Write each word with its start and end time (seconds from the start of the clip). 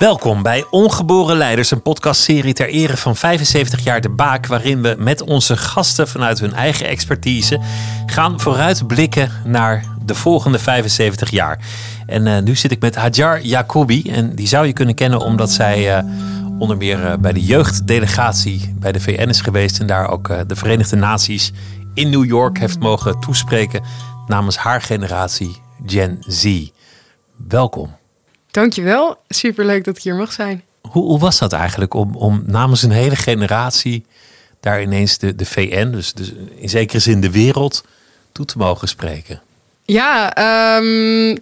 Welkom 0.00 0.42
bij 0.42 0.64
Ongeboren 0.70 1.36
Leiders, 1.36 1.70
een 1.70 1.82
podcastserie 1.82 2.52
ter 2.52 2.68
ere 2.68 2.96
van 2.96 3.16
75 3.16 3.84
jaar 3.84 4.00
De 4.00 4.08
Baak, 4.08 4.46
waarin 4.46 4.82
we 4.82 4.94
met 4.98 5.22
onze 5.22 5.56
gasten 5.56 6.08
vanuit 6.08 6.40
hun 6.40 6.54
eigen 6.54 6.86
expertise 6.86 7.60
gaan 8.06 8.40
vooruitblikken 8.40 9.30
naar 9.44 9.84
de 10.04 10.14
volgende 10.14 10.58
75 10.58 11.30
jaar. 11.30 11.58
En 12.06 12.26
uh, 12.26 12.38
nu 12.38 12.56
zit 12.56 12.70
ik 12.70 12.80
met 12.80 12.94
Hajar 12.94 13.40
Jacobi 13.40 14.02
en 14.10 14.34
die 14.34 14.46
zou 14.46 14.66
je 14.66 14.72
kunnen 14.72 14.94
kennen 14.94 15.20
omdat 15.20 15.50
zij 15.50 16.04
uh, 16.04 16.10
onder 16.58 16.76
meer 16.76 17.04
uh, 17.04 17.14
bij 17.16 17.32
de 17.32 17.44
jeugddelegatie 17.44 18.74
bij 18.78 18.92
de 18.92 19.00
VN 19.00 19.28
is 19.28 19.40
geweest 19.40 19.80
en 19.80 19.86
daar 19.86 20.08
ook 20.08 20.48
de 20.48 20.56
Verenigde 20.56 20.96
Naties 20.96 21.52
in 21.94 22.10
New 22.10 22.24
York 22.24 22.58
heeft 22.58 22.78
mogen 22.78 23.20
toespreken 23.20 23.82
namens 24.26 24.56
haar 24.56 24.82
generatie 24.82 25.56
Gen 25.86 26.16
Z. 26.20 26.68
Welkom. 27.48 27.99
Dankjewel. 28.50 29.22
Superleuk 29.28 29.84
dat 29.84 29.96
ik 29.96 30.02
hier 30.02 30.14
mag 30.14 30.32
zijn. 30.32 30.62
Hoe, 30.80 31.04
hoe 31.04 31.18
was 31.18 31.38
dat 31.38 31.52
eigenlijk 31.52 31.94
om, 31.94 32.16
om 32.16 32.42
namens 32.46 32.82
een 32.82 32.90
hele 32.90 33.16
generatie 33.16 34.04
daar 34.60 34.82
ineens 34.82 35.18
de, 35.18 35.34
de 35.34 35.46
VN, 35.46 35.90
dus, 35.90 36.12
dus 36.12 36.32
in 36.54 36.68
zekere 36.68 36.98
zin 36.98 37.20
de 37.20 37.30
wereld, 37.30 37.84
toe 38.32 38.44
te 38.44 38.58
mogen 38.58 38.88
spreken? 38.88 39.40
Ja, 39.84 40.36
um, 40.78 41.38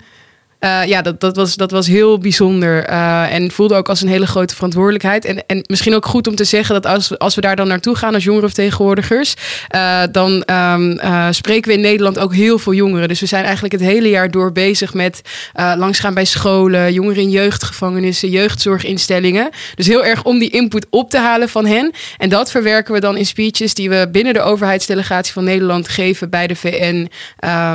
uh, 0.61 0.85
ja, 0.87 1.03
dat, 1.03 1.21
dat, 1.21 1.37
was, 1.37 1.55
dat 1.55 1.71
was 1.71 1.87
heel 1.87 2.19
bijzonder. 2.19 2.91
Uh, 2.91 3.35
en 3.35 3.51
voelde 3.51 3.75
ook 3.75 3.89
als 3.89 4.03
een 4.03 4.09
hele 4.09 4.27
grote 4.27 4.55
verantwoordelijkheid. 4.55 5.25
En, 5.25 5.47
en 5.47 5.65
misschien 5.67 5.95
ook 5.95 6.07
goed 6.07 6.27
om 6.27 6.35
te 6.35 6.45
zeggen 6.45 6.75
dat 6.75 6.87
als, 6.87 7.09
we, 7.09 7.19
als 7.19 7.35
we 7.35 7.41
daar 7.41 7.57
dan 7.57 7.69
naartoe 7.69 7.95
gaan 7.95 8.15
als 8.15 8.25
jongerenvertegenwoordigers, 8.25 9.35
uh, 9.75 10.03
dan 10.13 10.45
um, 10.51 10.99
spreken 11.31 11.71
we 11.71 11.77
in 11.77 11.83
Nederland 11.83 12.19
ook 12.19 12.35
heel 12.35 12.59
veel 12.59 12.73
jongeren. 12.73 13.09
Dus 13.09 13.21
we 13.21 13.27
zijn 13.27 13.45
eigenlijk 13.45 13.73
het 13.73 13.83
hele 13.83 14.09
jaar 14.09 14.31
door 14.31 14.53
bezig 14.53 14.95
met 14.95 15.21
langsgaan 15.55 16.15
bij 16.15 16.25
scholen, 16.25 16.93
jongeren 16.93 17.23
in 17.23 17.31
jeugdgevangenissen, 17.31 18.31
jeugdzorginstellingen. 18.31 19.51
Dus 19.75 19.87
heel 19.87 20.05
erg 20.05 20.25
om 20.25 20.39
die 20.39 20.51
input 20.51 20.87
op 20.91 21.11
te 21.11 21.19
halen 21.19 21.49
van 21.49 21.67
hen. 21.67 21.93
En 22.17 22.29
dat 22.29 22.51
verwerken 22.51 22.95
we 22.95 23.01
dan 23.01 23.17
in 23.17 23.27
speeches 23.27 23.75
die 23.75 23.91
we 23.91 24.09
binnen 24.13 24.35
de 24.35 24.41
overheidsdelegatie 24.41 25.33
van 25.33 25.45
Nederland 25.45 25.89
geven 25.89 26.31
bij 26.31 26.47
de 26.47 26.57
VN. 26.57 27.11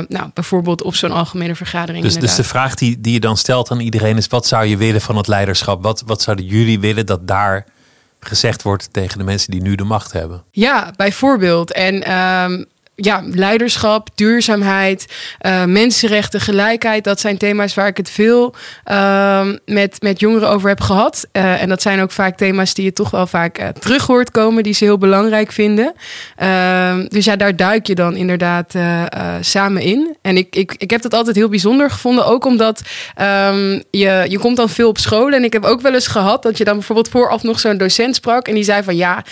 nou, 0.08 0.30
bijvoorbeeld 0.34 0.82
op 0.82 0.94
zo'n 0.94 1.12
algemene 1.12 1.54
vergadering. 1.54 2.04
Dus, 2.04 2.14
dus 2.14 2.34
de 2.34 2.44
vraag 2.44 2.73
die, 2.74 3.00
die 3.00 3.12
je 3.12 3.20
dan 3.20 3.36
stelt 3.36 3.70
aan 3.70 3.80
iedereen 3.80 4.16
is: 4.16 4.26
wat 4.26 4.46
zou 4.46 4.64
je 4.64 4.76
willen 4.76 5.00
van 5.00 5.16
het 5.16 5.26
leiderschap? 5.26 5.82
Wat, 5.82 6.02
wat 6.06 6.22
zouden 6.22 6.46
jullie 6.46 6.80
willen 6.80 7.06
dat 7.06 7.26
daar 7.28 7.66
gezegd 8.20 8.62
wordt 8.62 8.92
tegen 8.92 9.18
de 9.18 9.24
mensen 9.24 9.50
die 9.50 9.62
nu 9.62 9.74
de 9.74 9.84
macht 9.84 10.12
hebben? 10.12 10.44
Ja, 10.50 10.92
bijvoorbeeld. 10.96 11.72
En 11.72 12.12
um, 12.12 12.66
ja, 12.96 13.22
leiderschap, 13.26 14.08
duurzaamheid, 14.14 15.06
uh, 15.46 15.64
mensenrechten, 15.64 16.40
gelijkheid. 16.40 17.04
Dat 17.04 17.20
zijn 17.20 17.36
thema's 17.36 17.74
waar 17.74 17.86
ik 17.86 17.96
het 17.96 18.10
veel 18.10 18.54
uh, 18.90 19.48
met, 19.66 19.96
met 20.02 20.20
jongeren 20.20 20.48
over 20.48 20.68
heb 20.68 20.80
gehad. 20.80 21.26
Uh, 21.32 21.62
en 21.62 21.68
dat 21.68 21.82
zijn 21.82 22.00
ook 22.00 22.10
vaak 22.10 22.36
thema's 22.36 22.74
die 22.74 22.84
je 22.84 22.92
toch 22.92 23.10
wel 23.10 23.26
vaak 23.26 23.60
uh, 23.60 23.68
terug 23.68 24.06
hoort 24.06 24.30
komen, 24.30 24.62
die 24.62 24.74
ze 24.74 24.84
heel 24.84 24.98
belangrijk 24.98 25.52
vinden. 25.52 25.92
Ehm, 26.36 27.06
dus 27.08 27.24
ja, 27.24 27.36
daar 27.36 27.56
duik 27.56 27.86
je 27.86 27.94
dan 27.94 28.16
inderdaad 28.16 28.74
samen 29.40 29.82
in. 29.82 30.16
En 30.22 30.36
ik, 30.36 30.56
ik, 30.56 30.74
ik 30.78 30.90
heb 30.90 31.02
dat 31.02 31.14
altijd 31.14 31.36
heel 31.36 31.48
bijzonder 31.48 31.90
gevonden, 31.90 32.26
ook 32.26 32.44
omdat 32.44 32.82
um, 33.20 33.82
je, 33.90 34.24
je 34.28 34.38
komt 34.38 34.56
dan 34.56 34.68
veel 34.68 34.88
op 34.88 34.98
school. 34.98 35.32
En 35.32 35.44
ik 35.44 35.52
heb 35.52 35.64
ook 35.64 35.80
wel 35.80 35.94
eens 35.94 36.06
gehad 36.06 36.42
dat 36.42 36.58
je 36.58 36.64
dan 36.64 36.74
bijvoorbeeld 36.74 37.08
vooraf 37.08 37.42
nog 37.42 37.60
zo'n 37.60 37.76
docent 37.76 38.14
sprak. 38.14 38.48
En 38.48 38.54
die 38.54 38.64
zei 38.64 38.82
van 38.82 38.96
ja, 38.96 39.24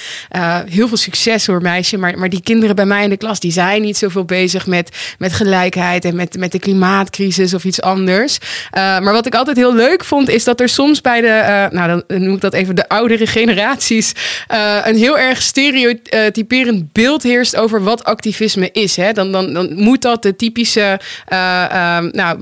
heel 0.69 0.89
veel 0.89 0.97
succes 0.97 1.47
hoor 1.47 1.63
meisje, 1.63 1.97
maar, 1.97 2.19
maar 2.19 2.29
die 2.29 2.43
kinderen 2.43 2.77
bij 2.77 2.87
mij 2.87 3.03
in 3.05 3.11
de 3.11 3.17
klas, 3.17 3.41
die 3.41 3.52
zijn 3.53 3.83
niet 3.83 3.97
zoveel 3.97 4.25
bezig 4.25 4.67
met, 4.67 4.97
met 5.19 5.33
gelijkheid 5.33 6.05
en 6.05 6.17
met, 6.17 6.39
met 6.39 6.53
de 6.53 6.59
klimaatcrisis 6.59 7.55
of 7.55 7.65
iets 7.65 7.81
anders. 7.81 8.39
Uh, 8.43 8.81
maar 8.81 9.13
wat 9.13 9.27
ik 9.27 9.35
altijd 9.35 9.57
heel 9.57 9.75
leuk 9.75 10.05
vond, 10.05 10.29
is 10.29 10.45
dat 10.45 10.61
er 10.61 10.69
soms 10.69 11.01
bij 11.01 11.21
de, 11.21 11.27
uh, 11.27 11.79
nou 11.79 11.89
dan 11.89 12.21
noem 12.21 12.35
ik 12.35 12.41
dat 12.41 12.55
even 12.55 12.77
de 12.77 12.89
oudere 12.89 13.27
generaties, 13.27 14.13
uh, 14.53 14.79
een 14.85 14.97
heel 14.97 15.19
erg 15.19 15.43
stereotyperend 15.43 16.93
beeld 16.93 17.23
heerst 17.23 17.57
over 17.57 17.83
wat 17.83 18.05
activisme 18.05 18.71
is. 18.73 18.97
Hè? 18.97 19.13
Dan, 19.13 19.33
dan, 19.33 19.53
dan 19.53 19.75
moet 19.75 20.03
dat 20.03 20.23
de 20.23 20.37
typische 20.37 21.01
ehm, 21.27 22.09
nou, 22.13 22.39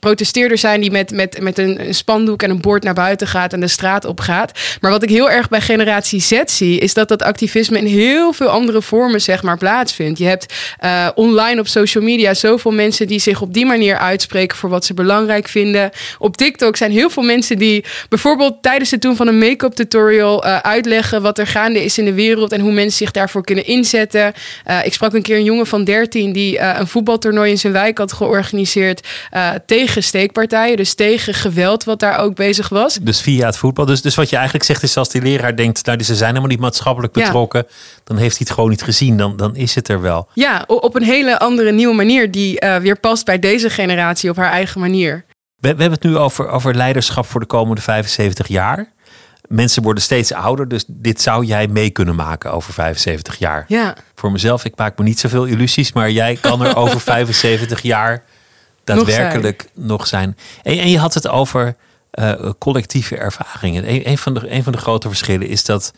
protesteerder 0.00 0.58
zijn 0.58 0.80
die 0.80 0.90
met, 0.90 1.10
met, 1.12 1.40
met 1.40 1.58
een, 1.58 1.86
een 1.86 1.94
spandoek 1.94 2.42
en 2.42 2.50
een 2.50 2.60
bord 2.60 2.82
naar 2.82 2.94
buiten 2.94 3.26
gaat 3.26 3.52
en 3.52 3.60
de 3.60 3.68
straat 3.68 4.04
op 4.04 4.20
gaat. 4.20 4.52
Maar 4.80 4.90
wat 4.90 5.02
ik 5.02 5.08
heel 5.08 5.30
erg 5.30 5.48
bij 5.48 5.60
generatie 5.60 6.20
Z 6.20 6.40
zie, 6.44 6.78
is 6.78 6.94
dat 6.94 7.08
dat 7.08 7.22
activisme 7.22 7.78
in 7.78 7.86
heel 7.86 8.32
veel 8.32 8.48
andere 8.48 8.82
vormen 8.82 9.20
zeg 9.20 9.42
maar 9.42 9.58
plaatsvindt. 9.58 10.18
Je 10.18 10.24
hebt 10.32 10.54
uh, 10.84 11.08
online 11.14 11.60
op 11.60 11.68
social 11.68 12.04
media 12.04 12.34
zoveel 12.34 12.70
mensen 12.70 13.06
die 13.06 13.18
zich 13.18 13.40
op 13.40 13.54
die 13.54 13.66
manier 13.66 13.96
uitspreken 13.96 14.56
voor 14.56 14.70
wat 14.70 14.84
ze 14.84 14.94
belangrijk 14.94 15.48
vinden. 15.48 15.90
Op 16.18 16.36
TikTok 16.36 16.76
zijn 16.76 16.90
heel 16.90 17.10
veel 17.10 17.22
mensen 17.22 17.58
die 17.58 17.84
bijvoorbeeld 18.08 18.62
tijdens 18.62 18.90
het 18.90 19.02
doen 19.02 19.16
van 19.16 19.26
een 19.26 19.38
make-up 19.38 19.72
tutorial 19.72 20.46
uh, 20.46 20.58
uitleggen 20.58 21.22
wat 21.22 21.38
er 21.38 21.46
gaande 21.46 21.84
is 21.84 21.98
in 21.98 22.04
de 22.04 22.14
wereld 22.14 22.52
en 22.52 22.60
hoe 22.60 22.72
mensen 22.72 22.98
zich 22.98 23.10
daarvoor 23.10 23.44
kunnen 23.44 23.66
inzetten. 23.66 24.32
Uh, 24.66 24.86
ik 24.86 24.94
sprak 24.94 25.12
een 25.12 25.22
keer 25.22 25.36
een 25.36 25.44
jongen 25.44 25.66
van 25.66 25.84
13 25.84 26.32
die 26.32 26.60
een 26.60 26.86
voetbaltoernooi 26.86 27.50
in 27.50 27.58
zijn 27.58 27.72
wijk 27.72 27.98
had 27.98 28.12
georganiseerd 28.12 29.08
tegen 29.66 30.02
steekpartijen, 30.02 30.76
dus 30.76 30.94
tegen 30.94 31.34
geweld 31.34 31.84
wat 31.84 32.00
daar 32.00 32.18
ook 32.18 32.34
bezig 32.34 32.68
was. 32.68 32.98
Dus 33.02 33.20
via 33.20 33.46
het 33.46 33.56
voetbal. 33.56 33.86
Dus, 33.86 34.02
dus 34.02 34.14
wat 34.14 34.30
je 34.30 34.36
eigenlijk 34.36 34.64
zegt 34.64 34.82
is 34.82 34.96
als 34.96 35.08
die 35.08 35.22
leraar 35.22 35.56
denkt, 35.56 35.86
nou 35.86 36.02
ze 36.02 36.14
zijn 36.14 36.28
helemaal 36.28 36.50
niet 36.50 36.60
maatschappelijk 36.60 37.12
betrokken, 37.12 37.64
ja. 37.68 37.74
dan 38.04 38.16
heeft 38.16 38.36
hij 38.36 38.46
het 38.46 38.54
gewoon 38.54 38.70
niet 38.70 38.82
gezien. 38.82 39.16
Dan, 39.16 39.36
dan 39.36 39.56
is 39.56 39.74
het 39.74 39.88
er 39.88 40.00
wel. 40.00 40.21
Ja, 40.34 40.64
op 40.66 40.94
een 40.94 41.02
hele 41.02 41.38
andere 41.38 41.72
nieuwe 41.72 41.94
manier 41.94 42.30
die 42.30 42.64
uh, 42.64 42.76
weer 42.76 43.00
past 43.00 43.24
bij 43.24 43.38
deze 43.38 43.70
generatie 43.70 44.30
op 44.30 44.36
haar 44.36 44.50
eigen 44.50 44.80
manier. 44.80 45.24
We, 45.56 45.74
we 45.74 45.82
hebben 45.82 45.90
het 45.90 46.02
nu 46.02 46.16
over, 46.16 46.48
over 46.48 46.74
leiderschap 46.74 47.26
voor 47.26 47.40
de 47.40 47.46
komende 47.46 47.80
75 47.80 48.48
jaar. 48.48 48.92
Mensen 49.48 49.82
worden 49.82 50.02
steeds 50.02 50.32
ouder, 50.32 50.68
dus 50.68 50.84
dit 50.86 51.20
zou 51.20 51.44
jij 51.44 51.68
mee 51.68 51.90
kunnen 51.90 52.14
maken 52.14 52.52
over 52.52 52.72
75 52.72 53.38
jaar. 53.38 53.64
Ja. 53.68 53.96
Voor 54.14 54.32
mezelf, 54.32 54.64
ik 54.64 54.76
maak 54.76 54.98
me 54.98 55.04
niet 55.04 55.20
zoveel 55.20 55.44
illusies, 55.44 55.92
maar 55.92 56.10
jij 56.10 56.38
kan 56.40 56.64
er 56.64 56.76
over 56.76 57.00
75 57.10 57.82
jaar 57.82 58.24
daadwerkelijk 58.84 59.68
nog 59.74 59.76
zijn. 59.76 59.88
Nog 59.88 60.06
zijn. 60.06 60.36
En, 60.62 60.84
en, 60.84 60.90
je 60.90 60.98
had 60.98 61.14
het 61.14 61.28
over 61.28 61.76
uh, 62.14 62.50
collectieve 62.58 63.16
ervaringen. 63.16 63.88
Een, 63.88 64.08
een, 64.08 64.18
van 64.18 64.34
de, 64.34 64.50
een 64.50 64.62
van 64.62 64.72
de 64.72 64.78
grote 64.78 65.08
verschillen 65.08 65.48
is 65.48 65.64
dat 65.64 65.92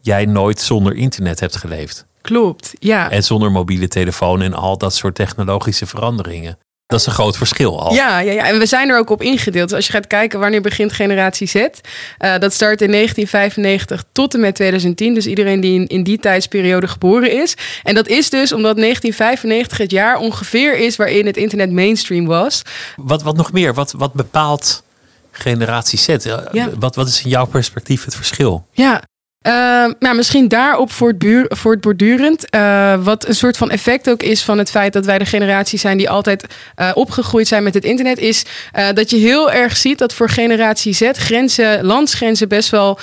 jij 0.00 0.24
nooit 0.24 0.60
zonder 0.60 0.94
internet 0.94 1.40
hebt 1.40 1.56
geleefd. 1.56 2.06
Klopt, 2.22 2.72
ja. 2.78 3.10
En 3.10 3.24
zonder 3.24 3.50
mobiele 3.50 3.88
telefoon 3.88 4.42
en 4.42 4.54
al 4.54 4.78
dat 4.78 4.94
soort 4.94 5.14
technologische 5.14 5.86
veranderingen. 5.86 6.58
Dat 6.92 7.00
is 7.00 7.06
een 7.06 7.12
groot 7.12 7.36
verschil 7.36 7.80
al. 7.80 7.94
Ja, 7.94 8.18
ja, 8.18 8.32
ja, 8.32 8.46
en 8.46 8.58
we 8.58 8.66
zijn 8.66 8.88
er 8.88 8.98
ook 8.98 9.10
op 9.10 9.22
ingedeeld. 9.22 9.68
Dus 9.68 9.76
als 9.76 9.86
je 9.86 9.92
gaat 9.92 10.06
kijken 10.06 10.40
wanneer 10.40 10.60
begint 10.60 10.92
generatie 10.92 11.46
Z. 11.46 11.54
Uh, 11.54 11.68
dat 12.18 12.52
start 12.52 12.80
in 12.80 12.90
1995 12.90 14.04
tot 14.12 14.34
en 14.34 14.40
met 14.40 14.54
2010. 14.54 15.14
Dus 15.14 15.26
iedereen 15.26 15.60
die 15.60 15.74
in, 15.74 15.86
in 15.86 16.02
die 16.02 16.18
tijdsperiode 16.18 16.88
geboren 16.88 17.42
is. 17.42 17.54
En 17.82 17.94
dat 17.94 18.08
is 18.08 18.30
dus 18.30 18.52
omdat 18.52 18.76
1995 18.76 19.78
het 19.78 19.90
jaar 19.90 20.16
ongeveer 20.16 20.78
is 20.78 20.96
waarin 20.96 21.26
het 21.26 21.36
internet 21.36 21.70
mainstream 21.70 22.26
was. 22.26 22.62
Wat, 22.96 23.22
wat 23.22 23.36
nog 23.36 23.52
meer? 23.52 23.74
Wat, 23.74 23.92
wat 23.92 24.12
bepaalt 24.12 24.82
generatie 25.30 25.98
Z? 25.98 26.06
Ja. 26.52 26.70
Wat, 26.78 26.96
wat 26.96 27.08
is 27.08 27.24
in 27.24 27.30
jouw 27.30 27.46
perspectief 27.46 28.04
het 28.04 28.14
verschil? 28.14 28.66
Ja, 28.72 29.02
uh, 29.42 29.52
nou, 29.98 30.16
misschien 30.16 30.48
daarop 30.48 30.92
voortbordurend. 31.48 32.46
Uh, 32.54 32.94
wat 33.04 33.28
een 33.28 33.34
soort 33.34 33.56
van 33.56 33.70
effect 33.70 34.10
ook 34.10 34.22
is 34.22 34.42
van 34.42 34.58
het 34.58 34.70
feit 34.70 34.92
dat 34.92 35.04
wij 35.04 35.18
de 35.18 35.24
generatie 35.24 35.78
zijn 35.78 35.96
die 35.96 36.10
altijd 36.10 36.46
uh, 36.80 36.90
opgegroeid 36.94 37.48
zijn 37.48 37.62
met 37.62 37.74
het 37.74 37.84
internet, 37.84 38.18
is 38.18 38.44
uh, 38.78 38.86
dat 38.94 39.10
je 39.10 39.16
heel 39.16 39.52
erg 39.52 39.76
ziet 39.76 39.98
dat 39.98 40.14
voor 40.14 40.28
generatie 40.28 40.92
Z 40.92 41.10
grenzen, 41.12 41.84
landsgrenzen 41.84 42.48
best 42.48 42.70
wel 42.70 42.98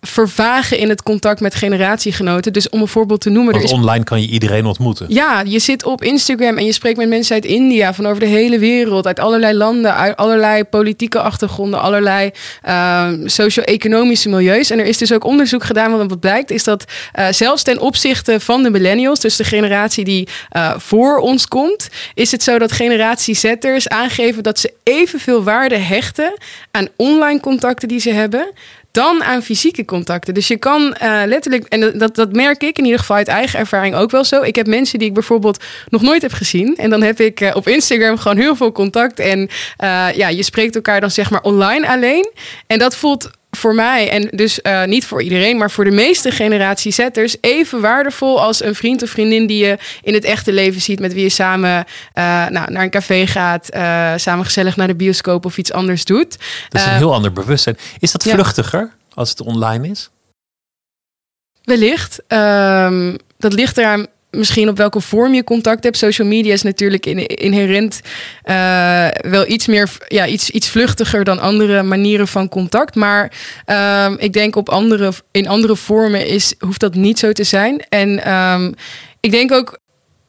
vervagen 0.00 0.78
in 0.78 0.88
het 0.88 1.02
contact 1.02 1.40
met 1.40 1.54
generatiegenoten. 1.54 2.52
Dus 2.52 2.68
om 2.68 2.80
een 2.80 2.88
voorbeeld 2.88 3.20
te 3.20 3.30
noemen. 3.30 3.52
Want 3.52 3.64
er 3.64 3.70
is... 3.70 3.76
online 3.76 4.04
kan 4.04 4.20
je 4.20 4.28
iedereen 4.28 4.66
ontmoeten. 4.66 5.06
Ja, 5.08 5.42
je 5.46 5.58
zit 5.58 5.84
op 5.84 6.02
Instagram 6.02 6.56
en 6.56 6.64
je 6.64 6.72
spreekt 6.72 6.96
met 6.96 7.08
mensen 7.08 7.34
uit 7.34 7.44
India, 7.44 7.94
van 7.94 8.06
over 8.06 8.20
de 8.20 8.26
hele 8.26 8.58
wereld, 8.58 9.06
uit 9.06 9.20
allerlei 9.20 9.56
landen, 9.56 9.94
uit 9.94 10.16
allerlei 10.16 10.64
politieke 10.64 11.20
achtergronden, 11.20 11.80
allerlei 11.80 12.30
ehm, 12.62 13.28
socio-economische 13.28 14.28
milieus. 14.28 14.70
En 14.70 14.78
er 14.78 14.86
is 14.86 14.98
dus 14.98 15.12
ook 15.12 15.24
onderzoek 15.24 15.46
gedaan. 15.52 15.96
Want 15.96 16.10
wat 16.10 16.20
blijkt 16.20 16.50
is 16.50 16.64
dat 16.64 16.84
uh, 17.18 17.26
zelfs 17.30 17.62
ten 17.62 17.78
opzichte 17.78 18.40
van 18.40 18.62
de 18.62 18.70
millennials, 18.70 19.20
dus 19.20 19.36
de 19.36 19.44
generatie 19.44 20.04
die 20.04 20.28
uh, 20.56 20.74
voor 20.78 21.18
ons 21.18 21.46
komt, 21.46 21.88
is 22.14 22.30
het 22.30 22.42
zo 22.42 22.58
dat 22.58 22.72
generatie 22.72 23.34
Z'ers 23.34 23.88
aangeven 23.88 24.42
dat 24.42 24.58
ze 24.58 24.72
evenveel 24.82 25.42
waarde 25.42 25.76
hechten 25.76 26.38
aan 26.70 26.88
online 26.96 27.40
contacten 27.40 27.88
die 27.88 28.00
ze 28.00 28.10
hebben 28.10 28.52
dan 28.90 29.24
aan 29.24 29.42
fysieke 29.42 29.84
contacten. 29.84 30.34
Dus 30.34 30.48
je 30.48 30.56
kan 30.56 30.96
uh, 31.02 31.22
letterlijk, 31.26 31.64
en 31.64 31.98
dat, 31.98 32.14
dat 32.14 32.32
merk 32.32 32.62
ik 32.62 32.78
in 32.78 32.84
ieder 32.84 32.98
geval 32.98 33.16
uit 33.16 33.28
eigen 33.28 33.58
ervaring 33.58 33.94
ook 33.94 34.10
wel 34.10 34.24
zo. 34.24 34.42
Ik 34.42 34.56
heb 34.56 34.66
mensen 34.66 34.98
die 34.98 35.08
ik 35.08 35.14
bijvoorbeeld 35.14 35.64
nog 35.88 36.02
nooit 36.02 36.22
heb 36.22 36.32
gezien. 36.32 36.76
En 36.76 36.90
dan 36.90 37.02
heb 37.02 37.20
ik 37.20 37.50
op 37.54 37.68
Instagram 37.68 38.18
gewoon 38.18 38.36
heel 38.36 38.56
veel 38.56 38.72
contact. 38.72 39.18
En 39.18 39.48
ja, 40.14 40.28
je 40.28 40.42
spreekt 40.42 40.74
elkaar 40.74 41.00
dan 41.00 41.10
zeg 41.10 41.30
maar 41.30 41.42
online 41.42 41.88
alleen. 41.88 42.32
En 42.66 42.78
dat 42.78 42.96
voelt 42.96 43.30
voor 43.58 43.74
mij, 43.74 44.10
en 44.10 44.28
dus 44.30 44.60
uh, 44.62 44.84
niet 44.84 45.06
voor 45.06 45.22
iedereen, 45.22 45.56
maar 45.56 45.70
voor 45.70 45.84
de 45.84 45.90
meeste 45.90 46.30
generatie 46.30 46.92
zetters, 46.92 47.36
even 47.40 47.80
waardevol 47.80 48.42
als 48.42 48.62
een 48.62 48.74
vriend 48.74 49.02
of 49.02 49.10
vriendin 49.10 49.46
die 49.46 49.64
je 49.64 49.78
in 50.02 50.14
het 50.14 50.24
echte 50.24 50.52
leven 50.52 50.80
ziet, 50.80 51.00
met 51.00 51.12
wie 51.12 51.22
je 51.22 51.28
samen 51.28 51.84
uh, 52.14 52.46
nou, 52.48 52.72
naar 52.72 52.82
een 52.82 52.90
café 52.90 53.26
gaat, 53.26 53.74
uh, 53.74 54.12
samen 54.16 54.44
gezellig 54.44 54.76
naar 54.76 54.86
de 54.86 54.94
bioscoop 54.94 55.44
of 55.44 55.58
iets 55.58 55.72
anders 55.72 56.04
doet. 56.04 56.38
Dat 56.68 56.80
is 56.80 56.86
een 56.86 56.92
heel 56.92 57.14
ander 57.14 57.32
bewustzijn. 57.32 57.78
Is 57.98 58.12
dat 58.12 58.22
vluchtiger 58.22 58.90
als 59.14 59.30
het 59.30 59.40
online 59.40 59.88
is? 59.88 60.10
Wellicht. 61.62 62.22
Um, 62.28 63.16
dat 63.38 63.52
ligt 63.52 63.78
eraan 63.78 64.06
misschien 64.30 64.68
op 64.68 64.76
welke 64.76 65.00
vorm 65.00 65.34
je 65.34 65.44
contact 65.44 65.84
hebt. 65.84 65.96
Social 65.96 66.28
media 66.28 66.52
is 66.52 66.62
natuurlijk 66.62 67.06
inherent 67.06 68.00
uh, 68.44 69.08
wel 69.30 69.48
iets 69.48 69.66
meer, 69.66 69.90
ja, 70.08 70.26
iets, 70.26 70.50
iets 70.50 70.68
vluchtiger 70.68 71.24
dan 71.24 71.38
andere 71.38 71.82
manieren 71.82 72.28
van 72.28 72.48
contact. 72.48 72.94
Maar 72.94 73.32
um, 74.06 74.16
ik 74.18 74.32
denk 74.32 74.56
op 74.56 74.68
andere, 74.68 75.12
in 75.30 75.48
andere 75.48 75.76
vormen 75.76 76.26
is, 76.26 76.54
hoeft 76.58 76.80
dat 76.80 76.94
niet 76.94 77.18
zo 77.18 77.32
te 77.32 77.44
zijn. 77.44 77.84
En 77.88 78.34
um, 78.34 78.74
ik 79.20 79.30
denk 79.30 79.52
ook 79.52 79.78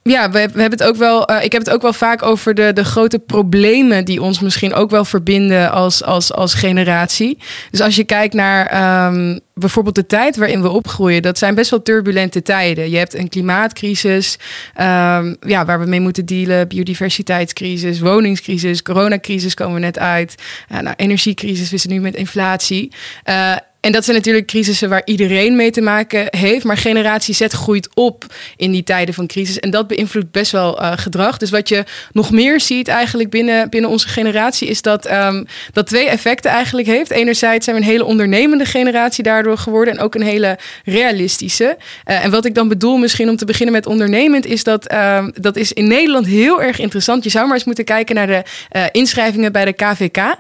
ja, 0.10 0.32
we, 0.32 0.50
we, 0.54 0.62
hebben 0.62 0.80
het 0.80 0.84
ook 0.84 0.96
wel. 0.96 1.32
Uh, 1.32 1.44
ik 1.44 1.52
heb 1.52 1.62
het 1.62 1.74
ook 1.74 1.82
wel 1.82 1.94
vaak 1.94 2.24
over 2.24 2.54
de, 2.54 2.74
de 2.74 2.84
grote 2.84 3.20
problemen 3.20 4.06
die 4.06 4.22
ons 4.22 4.40
misschien 4.40 4.74
ook 4.74 4.90
wel 4.90 5.06
verbinden 5.06 5.72
als, 5.72 6.04
als, 6.04 6.34
als 6.34 6.54
generatie. 6.54 7.38
Dus 7.72 7.82
als 7.82 7.96
je 7.96 8.04
kijkt 8.04 8.34
naar 8.34 9.08
um, 9.08 9.40
bijvoorbeeld 9.54 9.96
de 9.96 10.06
tijd 10.06 10.38
waarin 10.38 10.62
we 10.62 10.70
opgroeien, 10.70 11.22
dat 11.22 11.38
zijn 11.38 11.56
best 11.56 11.70
wel 11.70 11.82
turbulente 11.82 12.42
tijden. 12.42 12.90
Je 12.90 12.98
hebt 12.98 13.18
een 13.18 13.30
klimaatcrisis, 13.30 14.38
um, 14.80 15.38
ja, 15.40 15.66
waar 15.66 15.80
we 15.80 15.86
mee 15.86 16.00
moeten 16.00 16.26
dealen, 16.26 16.68
biodiversiteitscrisis, 16.68 18.00
woningscrisis, 18.00 18.82
coronacrisis 18.82 19.54
komen 19.54 19.74
we 19.74 19.80
net 19.80 20.00
uit. 20.00 20.36
Uh, 20.72 20.80
nou, 20.80 20.96
energiecrisis, 20.98 21.70
we 21.70 21.78
zitten 21.78 21.90
nu 21.90 22.02
met 22.02 22.16
inflatie. 22.16 22.92
Uh, 23.30 23.56
en 23.82 23.92
dat 23.92 24.04
zijn 24.04 24.18
natuurlijk 24.18 24.48
crisissen 24.48 24.90
waar 24.90 25.02
iedereen 25.06 25.56
mee 25.56 25.72
te 25.72 25.82
maken 25.82 26.28
heeft. 26.30 26.64
Maar 26.64 26.78
generatie 26.78 27.34
Z 27.34 27.46
groeit 27.48 27.90
op 27.94 28.26
in 28.58 28.72
die 28.72 28.84
tijden 28.84 29.14
van 29.14 29.28
crisis. 29.28 29.60
En 29.60 29.70
dat 29.70 29.88
beïnvloedt 29.88 30.32
best 30.32 30.52
wel 30.52 30.82
uh, 30.82 30.92
gedrag. 30.96 31.38
Dus 31.38 31.50
wat 31.50 31.70
je 31.70 31.84
nog 32.12 32.32
meer 32.32 32.60
ziet 32.60 32.88
eigenlijk 32.88 33.30
binnen, 33.30 33.70
binnen 33.70 33.90
onze 33.90 34.08
generatie... 34.08 34.68
is 34.68 34.82
dat 34.82 35.12
um, 35.12 35.46
dat 35.74 35.88
twee 35.88 36.10
effecten 36.10 36.52
eigenlijk 36.52 36.88
heeft. 36.88 37.12
Enerzijds 37.12 37.66
zijn 37.66 37.76
we 37.76 37.82
een 37.82 37.88
hele 37.90 38.06
ondernemende 38.06 38.66
generatie 38.66 39.24
daardoor 39.24 39.58
geworden... 39.58 39.94
en 39.94 40.00
ook 40.00 40.16
een 40.16 40.22
hele 40.22 40.58
realistische. 40.86 41.78
Uh, 42.06 42.26
en 42.26 42.32
wat 42.32 42.46
ik 42.46 42.56
dan 42.56 42.68
bedoel 42.68 42.98
misschien 42.98 43.30
om 43.30 43.36
te 43.36 43.46
beginnen 43.46 43.76
met 43.76 43.86
ondernemend... 43.86 44.46
is 44.46 44.64
dat 44.64 44.92
uh, 44.92 45.28
dat 45.34 45.56
is 45.56 45.74
in 45.74 45.88
Nederland 45.88 46.26
heel 46.26 46.62
erg 46.62 46.80
interessant. 46.80 47.24
Je 47.24 47.30
zou 47.30 47.46
maar 47.46 47.56
eens 47.56 47.66
moeten 47.66 47.86
kijken 47.86 48.16
naar 48.16 48.28
de 48.28 48.44
uh, 48.72 48.84
inschrijvingen 48.92 49.52
bij 49.52 49.66
de 49.66 49.74
KVK, 49.74 50.36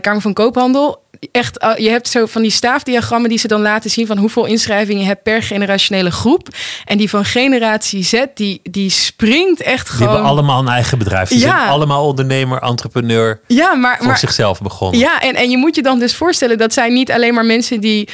Kamer 0.00 0.20
van 0.20 0.32
Koophandel 0.32 1.04
echt, 1.32 1.62
uh, 1.62 1.76
je 1.76 1.90
hebt 1.90 2.08
zo 2.08 2.26
van 2.26 2.42
die 2.42 2.50
staafdiagrammen 2.50 3.28
die 3.28 3.38
ze 3.38 3.48
dan 3.48 3.60
laten 3.60 3.90
zien 3.90 4.06
van 4.06 4.18
hoeveel 4.18 4.44
inschrijvingen 4.44 5.02
je 5.02 5.08
hebt 5.08 5.22
per 5.22 5.42
generationele 5.42 6.10
groep. 6.10 6.48
En 6.84 6.98
die 6.98 7.10
van 7.10 7.24
generatie 7.24 8.04
Z, 8.04 8.24
die, 8.34 8.60
die 8.62 8.90
springt 8.90 9.62
echt 9.62 9.88
gewoon. 9.88 10.06
Die 10.06 10.08
hebben 10.08 10.30
allemaal 10.30 10.60
een 10.60 10.68
eigen 10.68 10.98
bedrijf. 10.98 11.28
Die 11.28 11.38
ja. 11.38 11.58
zijn 11.58 11.68
allemaal 11.70 12.06
ondernemer, 12.06 12.62
entrepreneur. 12.62 13.40
Ja, 13.46 13.74
maar, 13.74 13.96
voor 13.96 14.06
maar, 14.06 14.18
zichzelf 14.18 14.60
begonnen. 14.60 15.00
Ja, 15.00 15.20
en, 15.20 15.34
en 15.34 15.50
je 15.50 15.56
moet 15.56 15.74
je 15.74 15.82
dan 15.82 15.98
dus 15.98 16.14
voorstellen, 16.14 16.58
dat 16.58 16.72
zijn 16.72 16.92
niet 16.92 17.12
alleen 17.12 17.34
maar 17.34 17.44
mensen 17.44 17.80
die 17.80 18.08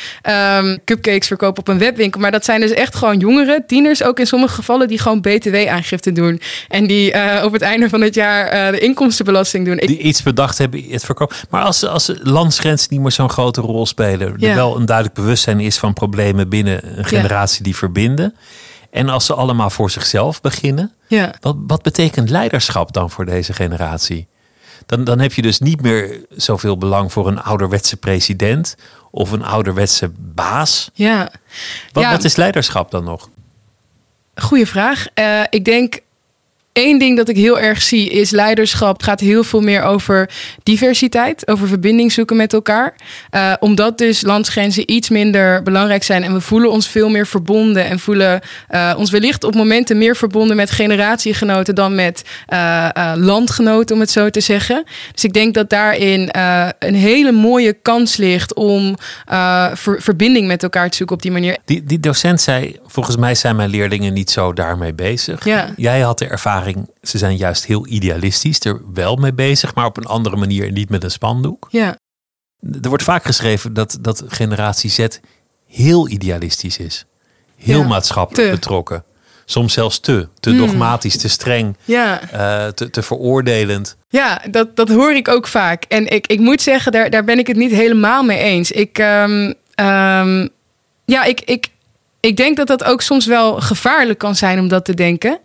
um, 0.58 0.78
cupcakes 0.84 1.26
verkopen 1.26 1.58
op 1.58 1.68
een 1.68 1.78
webwinkel. 1.78 2.20
Maar 2.20 2.30
dat 2.30 2.44
zijn 2.44 2.60
dus 2.60 2.70
echt 2.70 2.94
gewoon 2.94 3.18
jongeren, 3.18 3.66
tieners 3.66 4.02
ook 4.02 4.18
in 4.18 4.26
sommige 4.26 4.54
gevallen, 4.54 4.88
die 4.88 4.98
gewoon 4.98 5.20
BTW-aangifte 5.20 6.12
doen. 6.12 6.40
En 6.68 6.86
die 6.86 7.14
uh, 7.14 7.42
op 7.44 7.52
het 7.52 7.62
einde 7.62 7.88
van 7.88 8.00
het 8.00 8.14
jaar 8.14 8.54
uh, 8.54 8.70
de 8.70 8.78
inkomstenbelasting 8.78 9.66
doen. 9.66 9.76
Die 9.76 9.98
iets 9.98 10.22
bedacht 10.22 10.58
hebben, 10.58 10.84
het 10.88 11.04
verkopen. 11.04 11.36
Maar 11.50 11.62
als, 11.62 11.84
als 11.84 12.12
landsgrens 12.22 12.88
niet 13.02 13.16
meer 13.18 13.26
zo'n 13.26 13.36
grote 13.36 13.60
rol 13.60 13.86
spelen. 13.86 14.34
Ja. 14.36 14.48
Er 14.48 14.54
wel 14.54 14.76
een 14.76 14.86
duidelijk 14.86 15.16
bewustzijn 15.16 15.60
is 15.60 15.78
van 15.78 15.92
problemen 15.92 16.48
binnen 16.48 16.98
een 16.98 17.04
generatie 17.04 17.58
ja. 17.58 17.64
die 17.64 17.76
verbinden. 17.76 18.34
En 18.90 19.08
als 19.08 19.26
ze 19.26 19.34
allemaal 19.34 19.70
voor 19.70 19.90
zichzelf 19.90 20.40
beginnen, 20.40 20.92
ja. 21.06 21.34
wat, 21.40 21.56
wat 21.66 21.82
betekent 21.82 22.30
leiderschap 22.30 22.92
dan 22.92 23.10
voor 23.10 23.24
deze 23.24 23.52
generatie? 23.52 24.26
Dan, 24.86 25.04
dan 25.04 25.18
heb 25.18 25.32
je 25.32 25.42
dus 25.42 25.58
niet 25.58 25.82
meer 25.82 26.24
zoveel 26.30 26.78
belang 26.78 27.12
voor 27.12 27.28
een 27.28 27.42
ouderwetse 27.42 27.96
president 27.96 28.76
of 29.10 29.30
een 29.30 29.44
ouderwetse 29.44 30.10
baas. 30.18 30.90
Ja. 30.94 31.30
Wat, 31.92 32.04
wat 32.04 32.24
is 32.24 32.36
leiderschap 32.36 32.90
dan 32.90 33.04
nog? 33.04 33.28
Goeie 34.34 34.66
vraag. 34.66 35.06
Uh, 35.14 35.42
ik 35.50 35.64
denk 35.64 36.00
Eén 36.72 36.98
ding 36.98 37.16
dat 37.16 37.28
ik 37.28 37.36
heel 37.36 37.60
erg 37.60 37.82
zie 37.82 38.10
is 38.10 38.30
leiderschap 38.30 38.92
het 38.92 39.02
gaat 39.02 39.20
heel 39.20 39.44
veel 39.44 39.60
meer 39.60 39.82
over 39.82 40.30
diversiteit, 40.62 41.48
over 41.48 41.68
verbinding 41.68 42.12
zoeken 42.12 42.36
met 42.36 42.52
elkaar. 42.52 42.94
Uh, 43.30 43.52
omdat 43.60 43.98
dus 43.98 44.22
landsgrenzen 44.22 44.92
iets 44.92 45.08
minder 45.08 45.62
belangrijk 45.62 46.02
zijn 46.02 46.22
en 46.22 46.32
we 46.32 46.40
voelen 46.40 46.70
ons 46.70 46.88
veel 46.88 47.08
meer 47.08 47.26
verbonden 47.26 47.84
en 47.84 47.98
voelen 47.98 48.40
uh, 48.70 48.94
ons 48.96 49.10
wellicht 49.10 49.44
op 49.44 49.54
momenten 49.54 49.98
meer 49.98 50.16
verbonden 50.16 50.56
met 50.56 50.70
generatiegenoten 50.70 51.74
dan 51.74 51.94
met 51.94 52.22
uh, 52.52 52.88
landgenoten, 53.16 53.94
om 53.94 54.00
het 54.00 54.10
zo 54.10 54.30
te 54.30 54.40
zeggen. 54.40 54.84
Dus 55.12 55.24
ik 55.24 55.32
denk 55.32 55.54
dat 55.54 55.70
daarin 55.70 56.30
een 56.78 56.94
hele 56.94 57.32
mooie 57.32 57.72
kans 57.72 58.16
ligt 58.16 58.54
om 58.54 58.96
ver, 59.74 60.02
verbinding 60.02 60.46
met 60.46 60.62
elkaar 60.62 60.90
te 60.90 60.96
zoeken 60.96 61.16
op 61.16 61.22
die 61.22 61.30
manier. 61.30 61.56
Die, 61.64 61.84
die 61.84 62.00
docent 62.00 62.40
zei, 62.40 62.78
volgens 62.86 63.16
mij 63.16 63.34
zijn 63.34 63.56
mijn 63.56 63.70
leerlingen 63.70 64.12
niet 64.12 64.30
zo 64.30 64.52
daarmee 64.52 64.94
bezig. 64.94 65.44
Ja. 65.44 65.70
Jij 65.76 66.00
had 66.00 66.18
de 66.18 66.26
ervaring 66.26 66.60
ze 67.02 67.18
zijn 67.18 67.36
juist 67.36 67.66
heel 67.66 67.86
idealistisch, 67.86 68.60
er 68.60 68.80
wel 68.92 69.16
mee 69.16 69.32
bezig, 69.32 69.74
maar 69.74 69.86
op 69.86 69.96
een 69.96 70.06
andere 70.06 70.36
manier 70.36 70.66
en 70.66 70.72
niet 70.74 70.90
met 70.90 71.04
een 71.04 71.10
spandoek. 71.10 71.68
Ja. 71.70 71.96
Er 72.82 72.88
wordt 72.88 73.04
vaak 73.04 73.24
geschreven 73.24 73.74
dat, 73.74 73.98
dat 74.00 74.24
generatie 74.28 74.90
Z 74.90 75.06
heel 75.66 76.08
idealistisch 76.08 76.78
is. 76.78 77.04
Heel 77.56 77.80
ja, 77.80 77.86
maatschappelijk 77.86 78.48
te. 78.48 78.54
betrokken. 78.54 79.04
Soms 79.44 79.72
zelfs 79.72 80.00
te. 80.00 80.28
Te 80.40 80.50
mm. 80.50 80.58
dogmatisch, 80.58 81.18
te 81.18 81.28
streng. 81.28 81.76
Ja. 81.84 82.20
Uh, 82.32 82.66
te, 82.66 82.90
te 82.90 83.02
veroordelend. 83.02 83.96
Ja, 84.08 84.42
dat, 84.50 84.76
dat 84.76 84.88
hoor 84.88 85.12
ik 85.12 85.28
ook 85.28 85.46
vaak. 85.46 85.84
En 85.88 86.12
ik, 86.12 86.26
ik 86.26 86.38
moet 86.38 86.60
zeggen, 86.60 86.92
daar, 86.92 87.10
daar 87.10 87.24
ben 87.24 87.38
ik 87.38 87.46
het 87.46 87.56
niet 87.56 87.70
helemaal 87.70 88.22
mee 88.22 88.38
eens. 88.38 88.70
Ik, 88.70 88.98
um, 88.98 89.54
um, 89.76 90.48
ja, 91.04 91.24
ik, 91.24 91.40
ik, 91.40 91.68
ik 92.20 92.36
denk 92.36 92.56
dat 92.56 92.66
dat 92.66 92.84
ook 92.84 93.02
soms 93.02 93.26
wel 93.26 93.60
gevaarlijk 93.60 94.18
kan 94.18 94.34
zijn 94.34 94.58
om 94.58 94.68
dat 94.68 94.84
te 94.84 94.94
denken 94.94 95.40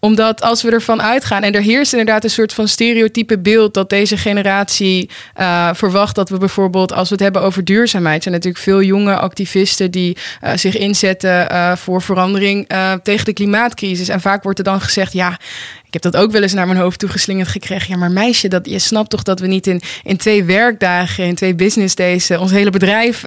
omdat 0.00 0.42
als 0.42 0.62
we 0.62 0.70
ervan 0.70 1.02
uitgaan, 1.02 1.42
en 1.42 1.52
er 1.52 1.62
heerst 1.62 1.92
inderdaad 1.92 2.24
een 2.24 2.30
soort 2.30 2.52
van 2.52 2.68
stereotype 2.68 3.38
beeld 3.38 3.74
dat 3.74 3.90
deze 3.90 4.16
generatie 4.16 5.10
uh, 5.40 5.70
verwacht 5.74 6.14
dat 6.14 6.28
we 6.28 6.38
bijvoorbeeld, 6.38 6.92
als 6.92 7.08
we 7.08 7.14
het 7.14 7.24
hebben 7.24 7.42
over 7.42 7.64
duurzaamheid, 7.64 8.22
zijn 8.22 8.34
natuurlijk 8.34 8.64
veel 8.64 8.82
jonge 8.82 9.16
activisten 9.16 9.90
die 9.90 10.16
uh, 10.44 10.50
zich 10.54 10.76
inzetten 10.76 11.52
uh, 11.52 11.76
voor 11.76 12.02
verandering 12.02 12.68
tegen 13.02 13.24
de 13.24 13.32
klimaatcrisis. 13.32 14.08
En 14.08 14.20
vaak 14.20 14.42
wordt 14.42 14.58
er 14.58 14.64
dan 14.64 14.80
gezegd: 14.80 15.12
ja, 15.12 15.38
ik 15.86 15.92
heb 15.92 16.02
dat 16.02 16.16
ook 16.16 16.30
wel 16.32 16.42
eens 16.42 16.52
naar 16.52 16.66
mijn 16.66 16.78
hoofd 16.78 16.98
toegeslingerd 16.98 17.48
gekregen. 17.48 17.86
Ja, 17.88 17.96
maar 17.96 18.10
meisje, 18.10 18.48
dat, 18.48 18.66
je 18.70 18.78
snapt 18.78 19.10
toch 19.10 19.22
dat 19.22 19.40
we 19.40 19.46
niet 19.46 19.66
in, 19.66 19.80
in 20.02 20.16
twee 20.16 20.44
werkdagen, 20.44 21.24
in 21.24 21.34
twee 21.34 21.54
business 21.54 21.94
days, 21.94 22.30
ons 22.30 22.50
hele 22.50 22.70
bedrijf 22.70 23.22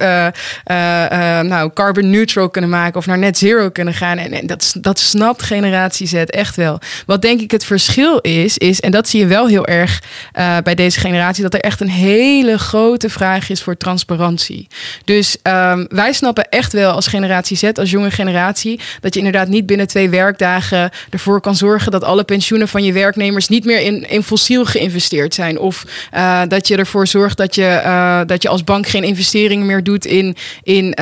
nou, 1.44 1.70
carbon 1.74 2.10
neutral 2.10 2.48
kunnen 2.48 2.70
maken 2.70 2.96
of 2.96 3.06
naar 3.06 3.18
net 3.18 3.38
zero 3.38 3.70
kunnen 3.70 3.94
gaan. 3.94 4.18
En, 4.18 4.32
en 4.32 4.46
dat, 4.46 4.74
dat 4.80 4.98
snapt 4.98 5.42
generatie 5.42 6.06
Z 6.06 6.14
echt 6.14 6.56
wel. 6.56 6.61
Wat 7.06 7.22
denk 7.22 7.40
ik 7.40 7.50
het 7.50 7.64
verschil 7.64 8.18
is, 8.18 8.58
is, 8.58 8.80
en 8.80 8.90
dat 8.90 9.08
zie 9.08 9.20
je 9.20 9.26
wel 9.26 9.46
heel 9.46 9.66
erg 9.66 10.02
bij 10.62 10.74
deze 10.74 11.00
generatie, 11.00 11.42
dat 11.42 11.54
er 11.54 11.60
echt 11.60 11.80
een 11.80 11.88
hele 11.88 12.58
grote 12.58 13.08
vraag 13.08 13.50
is 13.50 13.62
voor 13.62 13.76
transparantie. 13.76 14.68
Dus 15.04 15.36
um, 15.42 15.86
wij 15.88 16.12
snappen 16.12 16.48
echt 16.48 16.72
wel 16.72 16.92
als 16.92 17.06
generatie 17.06 17.56
Z, 17.56 17.62
als 17.74 17.90
jonge 17.90 18.10
generatie, 18.10 18.80
dat 19.00 19.14
je 19.14 19.18
inderdaad 19.18 19.48
niet 19.48 19.66
binnen 19.66 19.86
twee 19.86 20.10
werkdagen 20.10 20.90
ervoor 21.10 21.40
kan 21.40 21.56
zorgen 21.56 21.92
dat 21.92 22.04
alle 22.04 22.24
pensioenen 22.24 22.68
van 22.68 22.84
je 22.84 22.92
werknemers 22.92 23.48
niet 23.48 23.64
meer 23.64 23.80
in, 23.80 24.08
in 24.10 24.22
fossiel 24.22 24.64
geïnvesteerd 24.64 25.34
zijn. 25.34 25.58
Of 25.58 25.84
uh, 26.14 26.42
dat 26.48 26.68
je 26.68 26.76
ervoor 26.76 27.06
zorgt 27.06 27.36
dat 27.36 27.54
je, 27.54 27.82
uh, 27.84 28.20
dat 28.26 28.42
je 28.42 28.48
als 28.48 28.64
bank 28.64 28.86
geen 28.86 29.04
investeringen 29.04 29.66
meer 29.66 29.82
doet 29.82 30.06
in, 30.06 30.36
in 30.62 30.94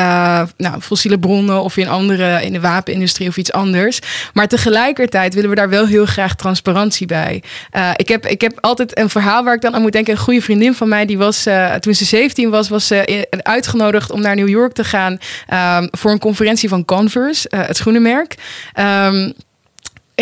nou, 0.56 0.80
fossiele 0.80 1.18
bronnen 1.18 1.62
of 1.62 1.76
in 1.76 1.88
andere, 1.88 2.42
in 2.44 2.52
de 2.52 2.60
wapenindustrie 2.60 3.28
of 3.28 3.36
iets 3.36 3.52
anders. 3.52 3.98
Maar 4.32 4.48
tegelijkertijd 4.48 5.34
willen 5.34 5.49
we 5.49 5.49
daar 5.56 5.68
wel 5.68 5.86
heel 5.86 6.06
graag 6.06 6.34
transparantie 6.34 7.06
bij. 7.06 7.42
ik, 7.96 8.08
heb, 8.08 8.26
ik 8.26 8.40
heb 8.40 8.58
altijd 8.60 8.98
een 8.98 9.10
verhaal 9.10 9.44
waar 9.44 9.54
ik 9.54 9.60
dan 9.60 9.74
aan 9.74 9.82
moet 9.82 9.92
denken. 9.92 10.12
Een 10.12 10.18
goede 10.18 10.42
vriendin 10.42 10.74
van 10.74 10.88
mij, 10.88 11.06
die 11.06 11.18
was 11.18 11.46
toen 11.80 11.94
ze 11.94 12.04
17 12.04 12.50
was, 12.50 12.68
was 12.68 12.92
uitgenodigd 13.42 14.10
om 14.10 14.20
naar 14.20 14.36
New 14.36 14.48
York 14.48 14.72
te 14.72 14.84
gaan 14.84 15.18
um, 15.82 15.88
voor 15.90 16.10
een 16.10 16.18
conferentie 16.18 16.68
van 16.68 16.84
Converse, 16.84 17.50
het 17.56 17.76
schoenenmerk. 17.76 18.34
Um, 18.78 19.32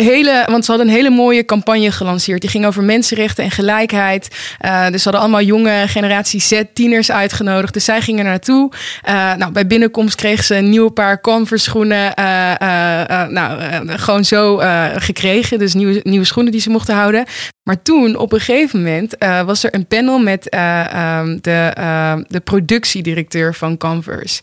hele, 0.03 0.45
want 0.49 0.65
ze 0.65 0.71
hadden 0.71 0.89
een 0.89 0.95
hele 0.95 1.09
mooie 1.09 1.45
campagne 1.45 1.91
gelanceerd. 1.91 2.41
Die 2.41 2.49
ging 2.49 2.65
over 2.65 2.83
mensenrechten 2.83 3.43
en 3.43 3.51
gelijkheid. 3.51 4.27
Uh, 4.65 4.87
dus 4.89 5.03
ze 5.03 5.03
hadden 5.03 5.21
allemaal 5.21 5.41
jonge 5.41 5.83
generatie 5.87 6.41
Z-tieners 6.41 7.11
uitgenodigd. 7.11 7.73
Dus 7.73 7.85
zij 7.85 8.01
gingen 8.01 8.25
naartoe. 8.25 8.71
Uh, 9.07 9.33
nou, 9.35 9.51
bij 9.51 9.67
binnenkomst 9.67 10.15
kregen 10.15 10.43
ze 10.43 10.55
een 10.55 10.69
nieuw 10.69 10.89
paar 10.89 11.21
Converse 11.21 11.63
schoenen. 11.63 12.13
Uh, 12.19 13.25
nou, 13.27 13.59
gewoon 13.97 14.25
zo 14.25 14.61
gekregen. 14.95 15.59
Dus 15.59 15.73
nieuwe, 15.73 15.99
nieuwe 16.03 16.25
schoenen 16.25 16.51
die 16.51 16.61
ze 16.61 16.69
mochten 16.69 16.95
houden. 16.95 17.25
Maar 17.69 17.81
toen, 17.81 18.15
op 18.15 18.33
een 18.33 18.39
gegeven 18.39 18.83
moment, 18.83 19.23
uh, 19.23 19.41
was 19.41 19.63
er 19.63 19.73
een 19.73 19.85
panel 19.85 20.19
met 20.19 20.55
uh, 20.55 21.19
um, 21.19 21.41
de, 21.41 21.75
uh, 21.77 22.17
de 22.27 22.39
productiedirecteur 22.39 23.55
van 23.55 23.77
Converse. 23.77 24.41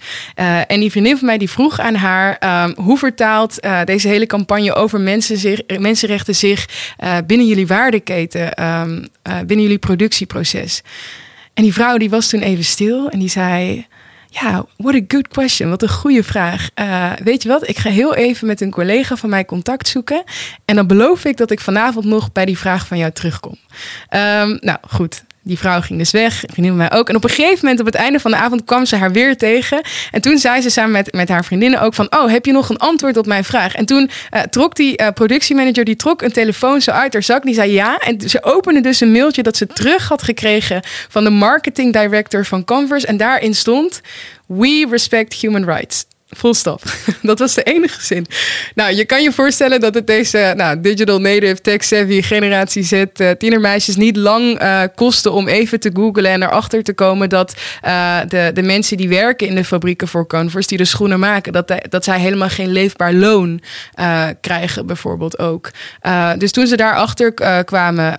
en 0.66 0.80
die 0.80 0.90
vriendin 0.90 1.16
van 1.16 1.26
mij 1.26 1.38
die 1.38 1.50
vroeg 1.50 1.80
aan 1.80 1.94
haar: 1.94 2.64
um, 2.64 2.74
hoe 2.76 2.98
vertaalt 2.98 3.66
deze 3.84 4.08
hele 4.08 4.26
campagne 4.26 4.74
over 4.74 5.00
mensen 5.00 5.36
zich, 5.36 5.60
mensenrechten 5.78 6.34
zich 6.34 6.68
binnen 7.26 7.46
jullie 7.46 7.66
waardeketen, 7.66 8.52
binnen 9.22 9.64
jullie 9.64 9.78
productieproces? 9.78 10.82
En 11.54 11.62
die 11.62 11.72
vrouw 11.72 11.96
die 11.96 12.10
was 12.10 12.28
toen 12.28 12.40
even 12.40 12.64
stil 12.64 13.08
en 13.08 13.18
die 13.18 13.28
zei: 13.28 13.86
ja, 14.40 14.64
what 14.76 14.94
a 14.94 15.00
good 15.08 15.28
question. 15.28 15.68
Wat 15.70 15.82
een 15.82 15.88
goede 15.88 16.22
vraag. 16.22 16.68
Uh, 16.74 17.12
weet 17.24 17.42
je 17.42 17.48
wat? 17.48 17.68
Ik 17.68 17.78
ga 17.78 17.90
heel 17.90 18.14
even 18.14 18.46
met 18.46 18.60
een 18.60 18.70
collega 18.70 19.16
van 19.16 19.30
mij 19.30 19.44
contact 19.44 19.88
zoeken. 19.88 20.24
En 20.64 20.76
dan 20.76 20.86
beloof 20.86 21.24
ik 21.24 21.36
dat 21.36 21.50
ik 21.50 21.60
vanavond 21.60 22.04
nog 22.04 22.32
bij 22.32 22.44
die 22.44 22.58
vraag 22.58 22.86
van 22.86 22.98
jou 22.98 23.12
terugkom. 23.12 23.54
Um, 24.10 24.58
nou, 24.60 24.78
goed. 24.88 25.24
Die 25.46 25.58
vrouw 25.58 25.80
ging 25.80 25.98
dus 25.98 26.10
weg, 26.10 26.44
vriendin 26.52 26.76
mij 26.76 26.92
ook. 26.92 27.08
En 27.08 27.16
op 27.16 27.24
een 27.24 27.30
gegeven 27.30 27.58
moment, 27.60 27.80
op 27.80 27.86
het 27.86 27.94
einde 27.94 28.20
van 28.20 28.30
de 28.30 28.36
avond, 28.36 28.64
kwam 28.64 28.86
ze 28.86 28.96
haar 28.96 29.12
weer 29.12 29.36
tegen. 29.36 29.80
En 30.10 30.20
toen 30.20 30.38
zei 30.38 30.60
ze 30.60 30.70
samen 30.70 30.90
met, 30.90 31.12
met 31.12 31.28
haar 31.28 31.44
vriendinnen 31.44 31.80
ook 31.80 31.94
van... 31.94 32.06
oh, 32.10 32.30
heb 32.30 32.46
je 32.46 32.52
nog 32.52 32.68
een 32.68 32.78
antwoord 32.78 33.16
op 33.16 33.26
mijn 33.26 33.44
vraag? 33.44 33.74
En 33.74 33.86
toen 33.86 34.10
uh, 34.34 34.40
trok 34.40 34.74
die 34.74 35.00
uh, 35.00 35.08
productiemanager, 35.14 35.84
die 35.84 35.96
trok 35.96 36.22
een 36.22 36.32
telefoon 36.32 36.80
zo 36.80 36.90
uit 36.90 37.12
haar 37.12 37.22
zak. 37.22 37.42
Die 37.42 37.54
zei 37.54 37.72
ja. 37.72 37.98
En 37.98 38.20
ze 38.28 38.42
opende 38.42 38.80
dus 38.80 39.00
een 39.00 39.12
mailtje 39.12 39.42
dat 39.42 39.56
ze 39.56 39.66
terug 39.66 40.08
had 40.08 40.22
gekregen... 40.22 40.82
van 41.08 41.24
de 41.24 41.30
marketing 41.30 41.92
director 41.92 42.44
van 42.44 42.64
Converse. 42.64 43.06
En 43.06 43.16
daarin 43.16 43.54
stond... 43.54 44.00
We 44.46 44.86
respect 44.90 45.34
human 45.34 45.64
rights. 45.64 46.04
Full 46.30 46.54
stop. 46.54 46.82
Dat 47.22 47.38
was 47.38 47.54
de 47.54 47.62
enige 47.62 48.04
zin. 48.04 48.26
Nou, 48.74 48.94
je 48.94 49.04
kan 49.04 49.22
je 49.22 49.32
voorstellen 49.32 49.80
dat 49.80 49.94
het 49.94 50.06
deze 50.06 50.52
nou, 50.56 50.80
digital 50.80 51.20
native, 51.20 51.60
tech-savvy 51.60 52.22
generatie 52.22 52.82
Z 52.82 52.92
uh, 52.92 53.30
tienermeisjes 53.30 53.96
niet 53.96 54.16
lang 54.16 54.62
uh, 54.62 54.82
kostte 54.94 55.30
om 55.30 55.48
even 55.48 55.80
te 55.80 55.90
googlen 55.92 56.30
en 56.30 56.42
erachter 56.42 56.82
te 56.82 56.92
komen 56.92 57.28
dat 57.28 57.54
uh, 57.84 58.18
de, 58.28 58.50
de 58.54 58.62
mensen 58.62 58.96
die 58.96 59.08
werken 59.08 59.46
in 59.46 59.54
de 59.54 59.64
fabrieken 59.64 60.08
voor 60.08 60.26
Converse, 60.26 60.68
die 60.68 60.78
de 60.78 60.84
schoenen 60.84 61.18
maken, 61.18 61.52
dat, 61.52 61.72
dat 61.88 62.04
zij 62.04 62.18
helemaal 62.18 62.48
geen 62.48 62.72
leefbaar 62.72 63.12
loon 63.12 63.60
krijgen, 64.40 64.86
bijvoorbeeld 64.86 65.38
ook. 65.38 65.70
dus 66.38 66.52
toen 66.52 66.66
ze 66.66 66.76
daarachter 66.76 67.34
kwamen, 67.64 68.14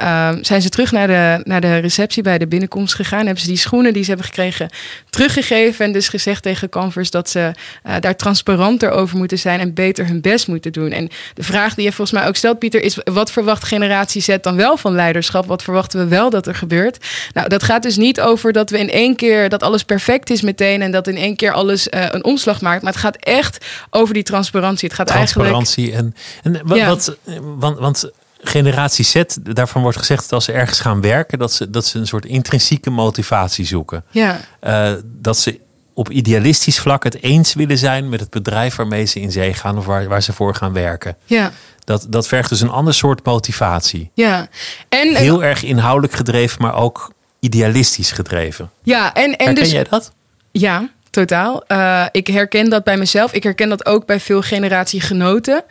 zijn 0.45 0.61
ze 0.61 0.69
terug 0.69 0.91
naar 0.91 1.07
de, 1.07 1.41
naar 1.43 1.61
de 1.61 1.77
receptie 1.77 2.23
bij 2.23 2.37
de 2.37 2.47
binnenkomst 2.47 2.95
gegaan. 2.95 3.25
Hebben 3.25 3.41
ze 3.43 3.47
die 3.47 3.57
schoenen 3.57 3.93
die 3.93 4.03
ze 4.03 4.09
hebben 4.09 4.27
gekregen 4.27 4.69
teruggegeven 5.09 5.85
en 5.85 5.91
dus 5.91 6.09
gezegd 6.09 6.43
tegen 6.43 6.69
Converse 6.69 7.11
dat 7.11 7.29
ze 7.29 7.51
daar 7.99 8.15
transparanter 8.15 8.91
over 8.91 9.17
moeten 9.17 9.39
zijn 9.39 9.59
en 9.59 9.73
beter 9.73 10.07
hun 10.07 10.21
best 10.21 10.47
moeten 10.47 10.71
doen. 10.71 10.91
En 10.91 11.09
de 11.33 11.43
vraag 11.43 11.73
die 11.73 11.83
je 11.83 11.91
volgens 11.91 12.19
mij 12.19 12.27
ook 12.27 12.35
stelt, 12.35 12.59
Pieter, 12.59 12.81
is: 12.81 12.97
wat 13.03 13.31
verwacht 13.31 13.63
generatie 13.63 14.21
Z 14.21 14.37
dan 14.41 14.55
wel 14.55 14.77
van 14.77 14.93
leiderschap? 14.93 15.45
Wat 15.45 15.63
verwachten 15.63 15.99
we 15.99 16.07
wel 16.07 16.29
dat 16.29 16.47
er 16.47 16.55
gebeurt? 16.55 17.05
Nou, 17.33 17.49
dat 17.49 17.63
gaat 17.63 17.83
dus 17.83 17.97
niet 17.97 18.21
over 18.21 18.51
dat 18.53 18.69
we 18.69 18.79
in 18.79 18.89
één 18.89 19.15
keer 19.15 19.49
dat 19.49 19.63
alles 19.63 19.83
perfect 19.83 20.29
is 20.29 20.41
meteen 20.41 20.81
en 20.81 20.91
dat 20.91 21.07
in 21.07 21.17
één 21.17 21.35
keer 21.35 21.51
alles 21.51 21.87
uh, 21.87 22.05
een 22.11 22.23
omslag 22.23 22.61
maakt. 22.61 22.81
Maar 22.81 22.91
het 22.91 23.01
gaat 23.01 23.17
echt 23.17 23.65
over 23.89 24.13
die 24.13 24.23
transparantie. 24.23 24.87
Het 24.87 24.97
gaat 24.97 25.07
transparantie 25.07 25.83
eigenlijk. 25.83 26.17
en, 26.43 26.53
en 26.53 26.67
wat, 26.67 26.77
ja. 26.77 26.87
wat 26.87 27.17
want, 27.41 27.79
want 27.79 28.11
generatie 28.41 29.05
Z, 29.05 29.23
daarvan 29.41 29.81
wordt 29.81 29.97
gezegd 29.97 30.21
dat 30.21 30.31
als 30.31 30.45
ze 30.45 30.51
ergens 30.51 30.79
gaan 30.79 31.01
werken, 31.01 31.39
dat 31.39 31.53
ze, 31.53 31.69
dat 31.69 31.85
ze 31.85 31.99
een 31.99 32.07
soort 32.07 32.25
intrinsieke 32.25 32.89
motivatie 32.89 33.65
zoeken. 33.65 34.03
Ja. 34.11 34.39
Uh, 34.63 34.91
dat 35.03 35.37
ze 35.37 35.59
op 35.97 36.09
idealistisch 36.09 36.79
vlak 36.79 37.03
het 37.03 37.23
eens 37.23 37.53
willen 37.53 37.77
zijn 37.77 38.09
met 38.09 38.19
het 38.19 38.29
bedrijf 38.29 38.75
waarmee 38.75 39.05
ze 39.05 39.19
in 39.19 39.31
zee 39.31 39.53
gaan 39.53 39.77
of 39.77 39.85
waar, 39.85 40.07
waar 40.07 40.21
ze 40.21 40.33
voor 40.33 40.55
gaan 40.55 40.73
werken. 40.73 41.17
Ja. 41.25 41.51
Dat, 41.83 42.05
dat 42.09 42.27
vergt 42.27 42.49
dus 42.49 42.61
een 42.61 42.69
ander 42.69 42.93
soort 42.93 43.25
motivatie. 43.25 44.11
Ja. 44.13 44.47
En, 44.89 45.15
Heel 45.15 45.43
erg 45.43 45.63
inhoudelijk 45.63 46.13
gedreven, 46.13 46.61
maar 46.61 46.75
ook 46.75 47.13
idealistisch 47.39 48.11
gedreven. 48.11 48.71
Ja, 48.83 49.13
en, 49.13 49.23
en 49.23 49.29
Herken 49.29 49.55
dus, 49.55 49.71
jij 49.71 49.83
dat? 49.89 50.11
Ja, 50.51 50.89
totaal. 51.17 51.63
Uh, 51.67 52.05
ik 52.11 52.27
herken 52.27 52.69
dat 52.69 52.83
bij 52.83 52.97
mezelf. 52.97 53.33
Ik 53.33 53.43
herken 53.43 53.69
dat 53.69 53.85
ook 53.85 54.05
bij 54.05 54.19
veel 54.19 54.41
generatiegenoten. 54.41 55.63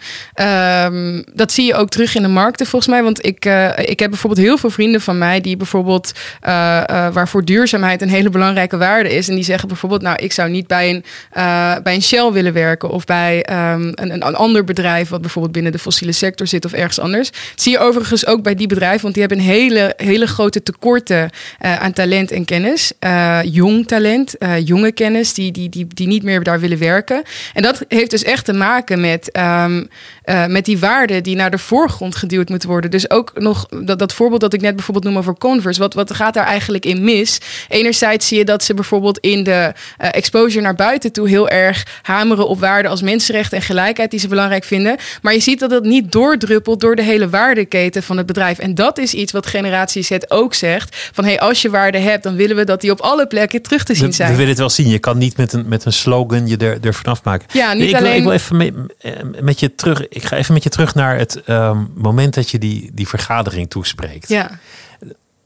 Um, 0.83 1.25
dat 1.35 1.53
zie 1.53 1.67
je 1.67 1.75
ook 1.75 1.89
terug 1.89 2.15
in 2.15 2.23
de 2.23 2.29
markten 2.29 2.67
volgens 2.67 2.91
mij. 2.91 3.03
Want 3.03 3.27
ik, 3.27 3.45
uh, 3.45 3.79
ik 3.79 3.99
heb 3.99 4.11
bijvoorbeeld 4.11 4.47
heel 4.47 4.59
veel 4.59 4.71
vrienden 4.71 5.01
van 5.01 5.19
mij 5.19 5.41
die 5.41 5.57
bijvoorbeeld 5.57 6.13
uh, 6.47 6.51
waarvoor 7.13 7.45
duurzaamheid 7.45 8.03
een 8.03 8.09
hele 8.09 8.31
belangrijke 8.31 8.77
waarde 8.77 9.15
is. 9.15 9.29
En 9.29 9.35
die 9.35 9.45
zeggen 9.45 9.69
bijvoorbeeld, 9.69 10.03
nou, 10.03 10.17
ik 10.17 10.33
zou 10.33 10.51
niet 10.51 10.67
bij 10.67 10.91
een, 10.91 11.05
bij 11.83 11.95
een 11.95 12.03
Shell 12.03 12.33
willen 12.33 12.53
werken 12.53 12.91
of 12.91 13.05
bij 13.05 13.47
um, 13.51 13.93
een, 13.95 14.11
een, 14.11 14.23
ander 14.23 14.65
bedrijf 14.65 15.09
wat 15.09 15.21
bijvoorbeeld 15.21 15.55
binnen 15.55 15.73
de 15.73 15.79
fossiele 15.79 16.13
sector 16.13 16.47
zit 16.47 16.65
of 16.65 16.73
ergens 16.73 16.99
anders. 16.99 17.31
Zie 17.55 17.73
je 17.73 17.79
overigens 17.79 18.27
ook 18.27 18.43
bij 18.43 18.55
die 18.55 18.67
bedrijven, 18.67 19.03
want 19.03 19.15
die 19.15 19.23
hebben 19.23 19.41
een 19.41 19.53
hele, 19.53 19.93
hele 19.97 20.27
grote 20.27 20.63
tekorten 20.63 21.31
aan 21.59 21.93
talent 21.93 22.31
en 22.31 22.45
kennis. 22.45 22.93
jong 23.43 23.87
talent, 23.87 24.35
jonge 24.65 24.93
kennis 24.93 25.35
die, 25.37 25.53
die, 25.53 25.69
die, 25.69 25.87
die 25.89 26.07
niet 26.07 26.23
meer 26.23 26.43
daar 26.43 26.61
willen 26.61 26.79
werken. 26.79 27.23
En 27.55 27.63
dat 27.63 27.85
heeft 27.89 28.11
dus 28.11 28.23
echt 28.23 28.45
te 28.45 28.53
maken 28.53 29.01
met, 29.01 29.39
um, 29.39 29.89
uh, 30.25 30.47
met 30.47 30.65
die 30.65 30.79
waarden 30.79 31.23
die 31.23 31.37
naar 31.37 31.51
de 31.51 31.59
voorgrond 31.59 32.17
geduwd 32.17 32.49
moeten 32.49 32.69
worden. 32.69 32.91
Dus 32.91 33.11
ook 33.11 33.31
nog 33.35 33.67
dat, 33.67 33.99
dat 33.99 34.13
voorbeeld 34.13 34.41
dat 34.41 34.53
ik 34.53 34.61
net 34.61 34.75
bijvoorbeeld 34.75 35.07
noem 35.07 35.19
over 35.19 35.39
Converse. 35.39 35.81
Wat, 35.81 35.95
wat 35.95 36.15
gaat 36.15 36.35
daar 36.35 36.47
eigenlijk 36.47 36.85
in 36.85 37.05
mis? 37.05 37.39
Enerzijds 37.69 38.29
zie 38.29 38.39
je 38.39 38.45
dat 38.45 38.65
ze 38.65 38.75
bijvoorbeeld 38.75 39.19
in 39.19 39.45
de 39.45 39.73
uh, 40.03 40.09
exposure 40.13 40.61
naar 40.61 40.75
buiten 40.75 41.13
toe 41.13 41.29
heel 41.29 41.49
erg 41.49 41.87
hameren 42.03 42.49
op 42.49 42.61
waarden 42.61 42.91
als 42.91 43.03
mensenrechten 43.03 43.59
en 43.59 43.65
gelijkheid 43.65 44.11
die 44.11 44.21
ze 44.21 44.29
belangrijk 44.29 44.65
vinden. 44.65 44.97
Maar 45.23 45.33
je 45.33 45.41
ziet 45.41 45.61
dat 45.61 45.71
het 45.71 45.85
niet 45.85 46.13
doordruppelt 46.13 46.81
door 46.81 46.97
de 46.97 47.03
hele 47.03 47.29
waardeketen 47.29 48.03
van 48.03 48.17
het 48.17 48.27
bedrijf. 48.27 48.59
En 48.59 48.75
dat 48.75 48.99
is 48.99 49.15
iets 49.15 49.33
wat 49.33 49.47
generatie 49.47 50.03
Z 50.03 50.11
ook 50.29 50.55
zegt. 50.55 50.97
Van 51.13 51.25
hey, 51.25 51.41
als 51.41 51.63
je 51.63 51.71
waarde 51.71 51.99
hebt, 51.99 52.23
dan 52.23 52.37
willen 52.37 52.57
we 52.57 52.65
dat 52.65 52.81
die 52.81 52.91
op 52.91 53.01
alle 53.01 53.27
plekken 53.27 53.63
terug 53.63 53.85
te 53.85 53.95
zien 53.95 54.13
zijn. 54.13 54.29
We, 54.29 54.35
we 54.35 54.39
willen 54.39 54.53
het 54.53 54.61
wel 54.61 54.71
zien. 54.71 54.89
Je 54.89 54.99
kan 54.99 55.16
niet 55.19 55.27
niet 55.27 55.37
met 55.37 55.53
een, 55.53 55.69
met 55.69 55.85
een 55.85 55.93
slogan 55.93 56.47
je 56.47 56.57
er, 56.57 56.87
er 56.87 56.95
vanaf 56.95 57.25
maken. 57.25 57.49
Ja, 57.53 57.73
niet 57.73 57.89
ik, 57.89 57.95
alleen... 57.95 58.05
wil, 58.05 58.17
ik 58.17 58.23
wil 58.23 58.33
even 58.33 58.57
mee, 58.57 58.73
met 59.43 59.61
je 59.61 59.75
terug. 59.75 60.09
Ik 60.09 60.25
ga 60.25 60.37
even 60.37 60.55
met 60.55 60.63
je 60.63 60.69
terug 60.69 60.95
naar 60.95 61.19
het 61.19 61.43
um, 61.49 61.91
moment 61.95 62.35
dat 62.35 62.51
je 62.51 62.59
die, 62.59 62.91
die 62.95 63.09
vergadering 63.09 63.71
toespreekt. 63.71 64.29
Ja. 64.29 64.51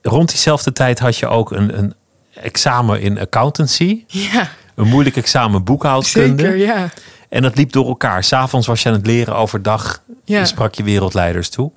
Rond 0.03 0.29
diezelfde 0.29 0.73
tijd 0.73 0.99
had 0.99 1.17
je 1.17 1.27
ook 1.27 1.51
een, 1.53 1.79
een 1.79 1.95
examen 2.35 3.01
in 3.01 3.19
accountancy. 3.19 4.05
Ja. 4.07 4.51
Een 4.75 4.89
moeilijk 4.89 5.17
examen 5.17 5.65
boekhoudkunde. 5.65 6.43
Zeker, 6.43 6.57
ja. 6.57 6.89
En 7.29 7.43
dat 7.43 7.57
liep 7.57 7.73
door 7.73 7.87
elkaar. 7.87 8.25
S'avonds 8.25 8.67
was 8.67 8.83
je 8.83 8.89
aan 8.89 8.95
het 8.95 9.07
leren, 9.07 9.37
overdag 9.37 10.03
ja. 10.25 10.45
sprak 10.45 10.75
je 10.75 10.83
wereldleiders 10.83 11.49
toe. 11.49 11.73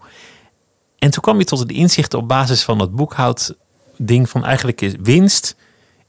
En 0.99 1.09
toen 1.11 1.21
kwam 1.21 1.37
je 1.37 1.45
tot 1.45 1.59
het 1.59 1.71
inzicht 1.71 2.13
op 2.13 2.27
basis 2.27 2.63
van 2.63 2.77
dat 2.77 2.95
boekhoud-ding 2.95 4.29
van 4.29 4.45
eigenlijk 4.45 4.81
is 4.81 4.93
winst 5.01 5.55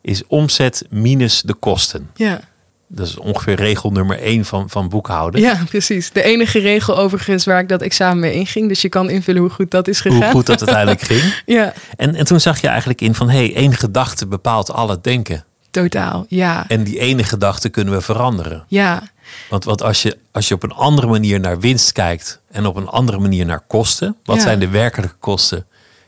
is 0.05 0.27
omzet 0.27 0.85
minus 0.91 1.43
de 1.43 1.55
kosten. 1.55 2.11
Ja. 2.15 2.41
Dat 2.89 3.07
is 3.07 3.17
ongeveer 3.17 3.55
regel 3.55 3.91
nummer 3.91 4.19
één 4.21 4.45
van, 4.45 4.71
van 4.71 4.89
boekhouden. 4.89 5.41
Ja, 5.41 5.61
precies. 5.69 6.11
De 6.11 6.23
enige 6.23 6.59
regel 6.59 6.99
overigens 6.99 7.45
waar 7.45 7.61
ik 7.61 7.69
dat 7.69 7.83
examen 7.83 8.19
mee 8.19 8.33
inging. 8.35 8.69
Dus 8.69 8.83
je 8.83 8.89
kan 8.89 9.11
invullen 9.11 9.41
hoe 9.41 9.51
goed 9.51 9.71
dat 9.71 9.89
is 9.89 10.01
gegaan. 10.01 10.23
Hoe 10.23 10.31
goed 10.31 10.47
dat 10.47 10.59
uiteindelijk 10.59 11.01
ging. 11.13 11.43
ja. 11.47 11.73
En, 11.97 12.15
en 12.15 12.25
toen 12.25 12.41
zag 12.41 12.61
je 12.61 12.69
eigenlijk 12.69 13.01
in 13.01 13.15
van... 13.15 13.29
hé, 13.29 13.37
hey, 13.37 13.55
één 13.55 13.75
gedachte 13.75 14.27
bepaalt 14.27 14.71
al 14.71 14.89
het 14.89 15.05
denken. 15.05 15.45
Totaal, 15.71 16.27
ja. 16.29 16.65
En 16.69 16.85
die 16.85 16.99
ene 16.99 17.25
gedachte 17.25 17.69
kunnen 17.69 17.95
we 17.95 18.01
veranderen. 18.01 18.65
Ja. 18.69 19.03
Want, 19.51 19.65
want 19.65 19.83
als, 19.83 20.03
je, 20.03 20.19
als 20.33 20.49
je 20.49 20.55
op 20.55 20.63
een 20.63 20.73
andere 20.73 21.07
manier 21.07 21.41
naar 21.41 21.61
winst 21.61 21.93
kijkt... 21.93 22.41
en 22.51 22.67
op 22.67 22.77
een 22.77 22.89
andere 22.89 23.19
manier 23.19 23.47
naar 23.47 23.61
kosten... 23.67 24.17
wat 24.25 24.37
Ja. 24.37 24.43
zijn 24.43 24.59
de 24.59 24.69
werkelijke 24.69 25.17
kosten... 25.19 25.67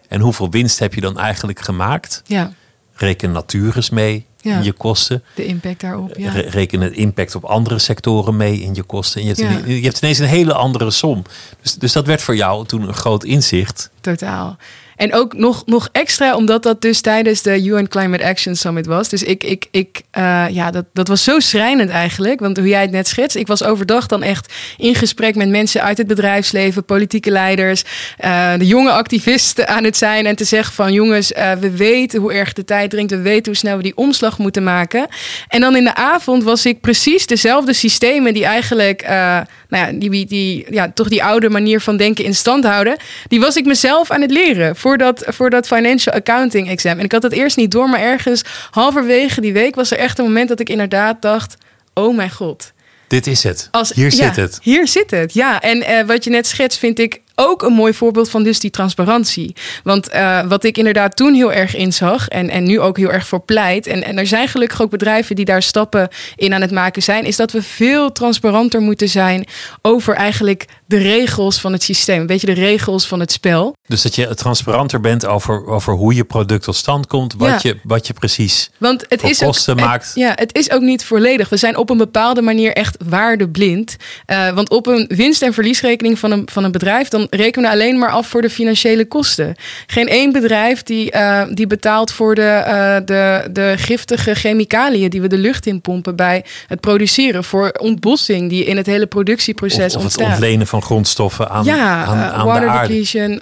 en 0.08 0.20
hoeveel 0.20 0.50
winst 0.50 0.78
heb 0.78 0.94
je 0.94 1.00
dan 1.00 1.18
eigenlijk 1.18 1.60
gemaakt... 1.60 2.22
Ja, 2.24 2.52
Reken 2.96 3.32
natures 3.32 3.90
mee 3.90 4.24
Ja. 4.40 4.56
in 4.58 4.64
je 4.64 4.72
kosten. 4.72 5.22
de 5.34 5.44
impact 5.46 5.80
daarop. 5.80 6.16
Ja. 6.16 6.32
Re- 6.32 6.40
Reken 6.48 6.80
het 6.80 6.92
impact 6.92 7.34
op 7.34 7.44
andere 7.44 7.78
sectoren 7.78 8.36
mee 8.36 8.60
in 8.60 8.74
je 8.74 8.82
kosten. 8.82 9.20
En 9.20 9.26
je, 9.26 9.34
hebt, 9.34 9.66
Ja. 9.66 9.74
je 9.74 9.82
hebt 9.82 9.98
ineens 10.02 10.18
een 10.18 10.26
hele 10.26 10.54
andere 10.54 10.90
som. 10.90 11.22
Dus, 11.62 11.74
dus 11.74 11.92
dat 11.92 12.06
werd 12.06 12.22
voor 12.22 12.36
jou 12.36 12.66
toen 12.66 12.82
een 12.88 12.94
groot 12.94 13.24
inzicht. 13.24 13.90
Totaal. 14.00 14.56
En 14.96 15.14
ook 15.14 15.34
nog, 15.34 15.62
nog 15.66 15.88
extra, 15.92 16.34
omdat 16.36 16.62
dat 16.62 16.82
dus 16.82 17.00
tijdens 17.00 17.42
de 17.42 17.64
UN 17.64 17.88
Climate 17.88 18.24
Action 18.24 18.54
Summit 18.54 18.86
was. 18.86 19.08
Dus 19.08 19.22
ik, 19.22 19.44
ik, 19.44 19.66
ik 19.70 20.00
uh, 20.18 20.44
ja, 20.50 20.70
dat, 20.70 20.84
dat 20.92 21.08
was 21.08 21.24
zo 21.24 21.40
schrijnend 21.40 21.90
eigenlijk. 21.90 22.40
Want 22.40 22.56
hoe 22.56 22.68
jij 22.68 22.80
het 22.80 22.90
net 22.90 23.08
schetst, 23.08 23.36
ik 23.36 23.46
was 23.46 23.62
overdag 23.62 24.06
dan 24.06 24.22
echt 24.22 24.52
in 24.76 24.94
gesprek 24.94 25.34
met 25.34 25.48
mensen 25.48 25.82
uit 25.82 25.98
het 25.98 26.06
bedrijfsleven, 26.06 26.84
politieke 26.84 27.30
leiders, 27.30 27.84
uh, 28.24 28.52
de 28.58 28.66
jonge 28.66 28.90
activisten 28.90 29.68
aan 29.68 29.84
het 29.84 29.96
zijn. 29.96 30.26
En 30.26 30.36
te 30.36 30.44
zeggen 30.44 30.74
van 30.74 30.92
jongens, 30.92 31.32
uh, 31.32 31.52
we 31.52 31.70
weten 31.70 32.20
hoe 32.20 32.32
erg 32.32 32.52
de 32.52 32.64
tijd 32.64 32.90
dringt. 32.90 33.10
We 33.10 33.20
weten 33.20 33.46
hoe 33.46 33.56
snel 33.56 33.76
we 33.76 33.82
die 33.82 33.96
omslag 33.96 34.38
moeten 34.38 34.64
maken. 34.64 35.06
En 35.48 35.60
dan 35.60 35.76
in 35.76 35.84
de 35.84 35.94
avond 35.94 36.42
was 36.42 36.66
ik 36.66 36.80
precies 36.80 37.26
dezelfde 37.26 37.72
systemen 37.72 38.34
die 38.34 38.44
eigenlijk, 38.44 39.02
nou 39.06 39.46
ja, 39.68 39.90
die, 39.92 40.26
die, 40.26 40.66
ja, 40.70 40.90
toch 40.94 41.08
die 41.08 41.24
oude 41.24 41.50
manier 41.50 41.80
van 41.80 41.96
denken 41.96 42.24
in 42.24 42.34
stand 42.34 42.64
houden. 42.64 42.96
Die 43.28 43.40
was 43.40 43.56
ik 43.56 43.64
mezelf 43.64 44.10
aan 44.10 44.20
het 44.20 44.30
leren 44.30 44.76
voor 44.87 44.99
dat, 44.99 45.25
voor 45.26 45.50
dat 45.50 45.66
financial 45.66 46.14
accounting 46.14 46.69
exam. 46.69 46.99
En 46.99 47.05
ik 47.05 47.12
had 47.12 47.23
het 47.23 47.33
eerst 47.33 47.57
niet 47.57 47.71
door, 47.71 47.88
maar 47.88 48.00
ergens 48.00 48.43
halverwege 48.71 49.40
die 49.40 49.52
week 49.52 49.75
was 49.75 49.90
er 49.90 49.99
echt 49.99 50.19
een 50.19 50.25
moment 50.25 50.49
dat 50.49 50.61
ik 50.61 50.69
inderdaad 50.69 51.23
dacht: 51.23 51.57
oh 51.95 52.16
mijn 52.16 52.31
god. 52.31 52.73
Dit 53.09 53.26
is 53.26 53.43
het. 53.43 53.69
Als, 53.71 53.93
Hier 53.93 54.05
ja, 54.05 54.11
zit 54.11 54.37
het. 54.37 54.59
Hier 54.62 54.88
zit 54.88 55.11
het, 55.11 55.35
ja. 55.35 55.61
En 55.61 55.76
uh, 55.76 56.02
wat 56.07 56.25
je 56.25 56.31
net 56.31 56.47
schetst, 56.47 56.78
vind 56.78 56.99
ik 56.99 57.21
ook 57.35 57.62
een 57.62 57.73
mooi 57.73 57.95
voorbeeld 57.95 58.31
van 58.31 58.43
dus 58.43 58.61
die 58.61 58.71
transparantie. 58.71 59.57
Want 59.83 60.14
uh, 60.14 60.47
wat 60.47 60.64
ik 60.64 60.78
inderdaad 60.78 61.16
toen 61.16 61.35
heel 61.35 61.52
erg 61.52 61.76
inzag 61.76 62.28
en, 62.28 62.50
en 62.50 62.64
nu 62.64 62.81
ook 62.81 62.97
heel 62.97 63.12
erg 63.12 63.26
voor 63.26 63.40
pleit. 63.40 63.87
En, 63.87 64.05
en 64.05 64.19
er 64.19 64.26
zijn 64.26 64.49
gelukkig 64.49 64.83
ook 64.83 64.90
bedrijven 64.90 65.37
die 65.37 65.45
daar 65.45 65.62
stappen 65.62 66.09
in 66.37 66.55
aan 66.55 66.61
het 66.61 66.71
maken 66.71 67.02
zijn. 67.02 67.25
Is 67.25 67.37
dat 67.37 67.52
we 67.52 67.62
veel 67.62 68.12
transparanter 68.12 68.81
moeten 68.81 69.09
zijn 69.09 69.47
over 69.83 70.14
eigenlijk 70.14 70.64
de 70.87 70.97
regels 70.97 71.61
van 71.61 71.73
het 71.73 71.83
systeem. 71.83 72.21
Een 72.21 72.26
beetje 72.26 72.47
de 72.47 72.52
regels 72.52 73.07
van 73.07 73.21
het 73.21 73.33
spel. 73.33 73.75
Dus 73.87 74.02
dat 74.02 74.14
je 74.14 74.35
transparanter 74.35 75.00
bent 75.00 75.26
over, 75.26 75.66
over 75.66 75.93
hoe 75.93 76.14
je 76.14 76.25
product 76.25 76.62
tot 76.64 76.76
stand 76.76 77.07
komt. 77.07 77.35
Wat, 77.35 77.62
je, 77.62 77.76
wat 77.83 78.07
je 78.07 78.12
precies 78.12 78.71
Want 78.78 79.05
het 79.09 79.23
is 79.23 79.38
kosten 79.38 79.75
ook, 79.75 79.81
maakt. 79.81 80.12
ja, 80.14 80.33
het 80.35 80.57
is 80.57 80.71
ook 80.71 80.81
niet 80.81 81.05
volledig. 81.05 81.49
We 81.49 81.57
zijn 81.57 81.76
op 81.76 81.90
een 81.90 81.97
bepaalde 81.97 82.43
manier 82.43 82.73
echt 82.73 82.97
waardeblind. 83.09 83.97
Uh, 84.26 84.50
want 84.50 84.71
op 84.71 84.87
een 84.87 85.11
winst- 85.14 85.43
en 85.43 85.52
verliesrekening 85.55 86.19
van 86.19 86.31
een, 86.31 86.49
van 86.52 86.64
een 86.64 86.73
bedrijf... 86.73 87.09
dan 87.09 87.26
rekenen 87.31 87.71
we 87.71 87.76
alleen 87.76 87.99
maar 87.99 88.11
af 88.11 88.26
voor 88.26 88.43
de 88.43 88.50
financiële 88.50 89.05
kosten. 89.05 89.55
Geen 89.87 90.09
één 90.09 90.33
bedrijf 90.33 90.83
die, 90.83 91.14
uh, 91.14 91.43
die 91.55 91.66
betaalt 91.66 92.12
voor 92.12 92.35
de, 92.35 92.62
uh, 92.66 92.97
de, 93.07 93.49
de 93.52 93.75
giftige 93.76 94.35
chemicaliën... 94.35 95.11
die 95.11 95.21
we 95.21 95.28
de 95.28 95.38
lucht 95.38 95.66
in 95.66 95.81
pompen 95.81 96.16
bij 96.16 96.45
het 96.66 96.81
produceren. 96.81 97.45
Voor 97.45 97.71
ontbossing 97.71 98.49
die 98.49 98.64
in 98.64 98.76
het 98.76 98.87
hele 98.87 99.07
productieproces 99.07 99.93
of, 99.93 99.97
of 99.97 100.02
ontstaat. 100.02 100.25
het 100.25 100.35
ontlenen 100.35 100.66
van 100.66 100.75
grondstoffen 100.83 101.50
aan, 101.50 101.64
ja, 101.64 102.04
aan, 102.04 102.18
aan 102.18 102.47
water 102.47 102.66
de 102.66 102.71
aarde. 102.71 102.88
depletion. 102.88 103.40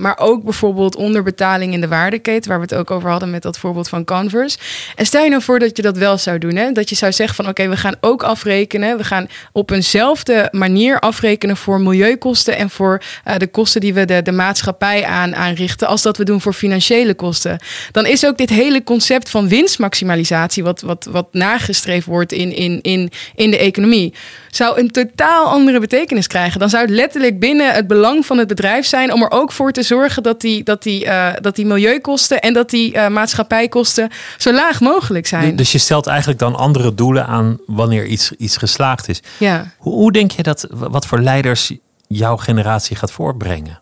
maar 0.00 0.18
ook 0.18 0.42
bijvoorbeeld 0.42 0.96
onderbetaling 0.96 1.72
in 1.72 1.80
de 1.80 1.88
waardeketen... 1.88 2.50
waar 2.50 2.58
we 2.58 2.64
het 2.64 2.74
ook 2.74 2.90
over 2.90 3.10
hadden 3.10 3.30
met 3.30 3.42
dat 3.42 3.58
voorbeeld 3.58 3.88
van 3.88 4.04
Converse. 4.04 4.58
En 4.96 5.06
stel 5.06 5.22
je 5.22 5.30
nou 5.30 5.42
voor 5.42 5.58
dat 5.58 5.76
je 5.76 5.82
dat 5.82 5.96
wel 5.96 6.18
zou 6.18 6.38
doen. 6.38 6.56
Hè? 6.56 6.72
Dat 6.72 6.88
je 6.88 6.94
zou 6.94 7.12
zeggen 7.12 7.36
van 7.36 7.48
oké, 7.48 7.68
we 7.68 7.76
gaan 7.76 7.94
ook 8.00 8.22
afrekenen. 8.22 8.96
We 8.96 9.04
gaan 9.04 9.28
op 9.52 9.70
eenzelfde 9.70 10.48
manier 10.50 11.00
afrekenen 11.00 11.56
voor 11.56 11.80
milieukosten... 11.80 12.56
en 12.56 12.70
voor 12.70 13.02
uh, 13.28 13.36
de 13.36 13.46
kosten 13.46 13.80
die 13.80 13.94
we 13.94 14.04
de, 14.04 14.22
de 14.22 14.32
maatschappij 14.32 15.04
aan, 15.04 15.34
aanrichten... 15.34 15.88
als 15.88 16.02
dat 16.02 16.16
we 16.16 16.24
doen 16.24 16.40
voor 16.40 16.52
financiële 16.52 17.14
kosten. 17.14 17.58
Dan 17.90 18.06
is 18.06 18.26
ook 18.26 18.38
dit 18.38 18.50
hele 18.50 18.82
concept 18.82 19.30
van 19.30 19.48
winstmaximalisatie... 19.48 20.62
wat, 20.62 20.80
wat, 20.80 21.08
wat 21.10 21.26
nagestreefd 21.32 22.06
wordt 22.06 22.32
in, 22.32 22.56
in, 22.56 22.78
in, 22.82 23.10
in 23.34 23.50
de 23.50 23.58
economie... 23.58 24.14
zou 24.50 24.80
een 24.80 24.90
totaal 24.90 25.46
andere 25.46 25.80
betekenis 25.80 26.26
krijgen. 26.26 26.60
Dan 26.60 26.68
zou 26.74 26.86
het 26.86 26.94
letterlijk 26.94 27.40
binnen 27.40 27.74
het 27.74 27.86
belang 27.86 28.26
van 28.26 28.38
het 28.38 28.48
bedrijf 28.48 28.86
zijn... 28.86 29.12
om 29.12 29.22
er 29.22 29.30
ook 29.30 29.52
voor 29.52 29.72
te 29.72 29.82
zorgen 29.82 30.22
dat 30.22 30.40
die, 30.40 30.62
dat 30.62 30.82
die, 30.82 31.04
uh, 31.04 31.28
dat 31.40 31.56
die 31.56 31.66
milieukosten... 31.66 32.40
en 32.40 32.52
dat 32.52 32.70
die 32.70 32.94
uh, 32.94 33.08
maatschappijkosten 33.08 34.10
zo 34.38 34.52
laag 34.52 34.80
mogelijk 34.80 35.26
zijn. 35.26 35.56
Dus 35.56 35.72
je 35.72 35.78
stelt 35.78 36.06
eigenlijk 36.06 36.38
dan 36.38 36.56
andere 36.56 36.94
doelen 36.94 37.26
aan 37.26 37.58
wanneer 37.66 38.06
iets, 38.06 38.32
iets 38.32 38.56
geslaagd 38.56 39.08
is. 39.08 39.22
Ja. 39.38 39.72
Hoe, 39.78 39.92
hoe 39.92 40.12
denk 40.12 40.30
je 40.30 40.42
dat, 40.42 40.66
wat 40.70 41.06
voor 41.06 41.20
leiders 41.20 41.72
jouw 42.06 42.36
generatie 42.36 42.96
gaat 42.96 43.12
voortbrengen? 43.12 43.80